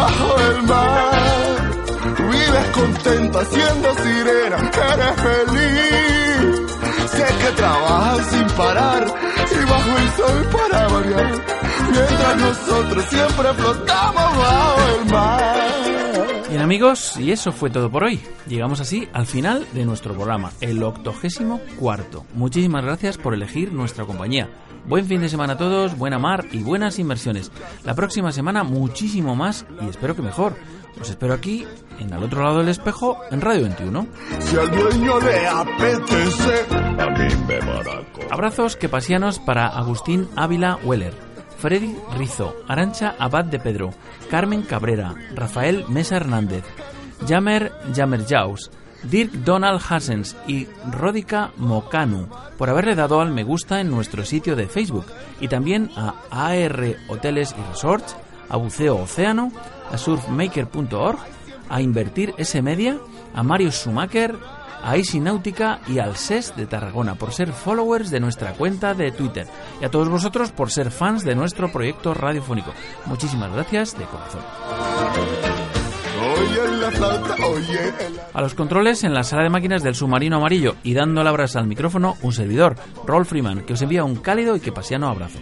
[0.00, 1.10] bajo el mar.
[2.30, 4.58] Vives contenta siendo sirena,
[4.92, 6.70] eres feliz.
[7.10, 11.32] Sé que trabajas sin parar y bajo el sol para variar.
[11.90, 15.70] Mientras nosotros siempre flotamos bajo el mar.
[16.48, 18.20] Bien amigos, y eso fue todo por hoy.
[18.48, 22.24] Llegamos así al final de nuestro programa, el octogésimo cuarto.
[22.34, 24.48] Muchísimas gracias por elegir nuestra compañía.
[24.90, 27.52] Buen fin de semana a todos, buena mar y buenas inversiones.
[27.84, 30.56] La próxima semana muchísimo más y espero que mejor.
[31.00, 31.64] Os espero aquí,
[32.00, 34.06] en al otro lado del espejo, en Radio 21.
[34.40, 36.66] Si al dueño le apetece,
[38.32, 41.14] Abrazos que pasianos para Agustín Ávila Weller,
[41.58, 43.90] Freddy Rizo, Arancha Abad de Pedro,
[44.28, 46.64] Carmen Cabrera, Rafael Mesa Hernández,
[47.28, 48.72] Jamer Jamer Jaus,
[49.04, 52.28] Dirk Donald Hassens y Rodica Mokanu
[52.58, 55.06] por haberle dado al me gusta en nuestro sitio de Facebook
[55.40, 58.16] y también a AR Hoteles y Resorts,
[58.48, 59.52] a Buceo Océano,
[59.90, 61.18] a surfmaker.org,
[61.68, 62.98] a Invertir S Media,
[63.34, 64.36] a Mario Schumacher,
[64.82, 69.12] a Easy Náutica y al SES de Tarragona por ser followers de nuestra cuenta de
[69.12, 69.46] Twitter
[69.80, 72.72] y a todos vosotros por ser fans de nuestro proyecto radiofónico.
[73.06, 74.42] Muchísimas gracias de corazón.
[78.32, 81.60] A los controles en la sala de máquinas del submarino amarillo y dando la brasa
[81.60, 82.76] al micrófono un servidor,
[83.06, 85.38] Rolf Freeman, que os envía un cálido y que pasiano abrazo.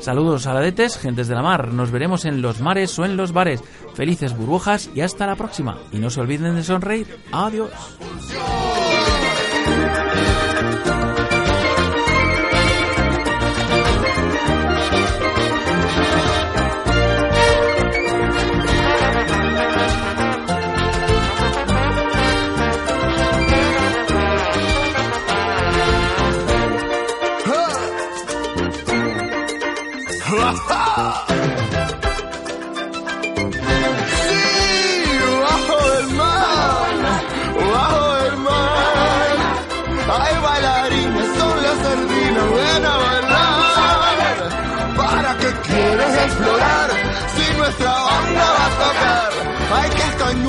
[0.00, 1.72] Saludos saladetes, gentes de la mar.
[1.72, 3.62] Nos veremos en los mares o en los bares.
[3.94, 5.78] Felices burbujas y hasta la próxima.
[5.92, 7.06] Y no se olviden de sonreír.
[7.32, 7.70] Adiós.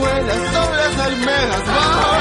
[0.02, 2.21] ciruelas, son las almejas, ¡Oh!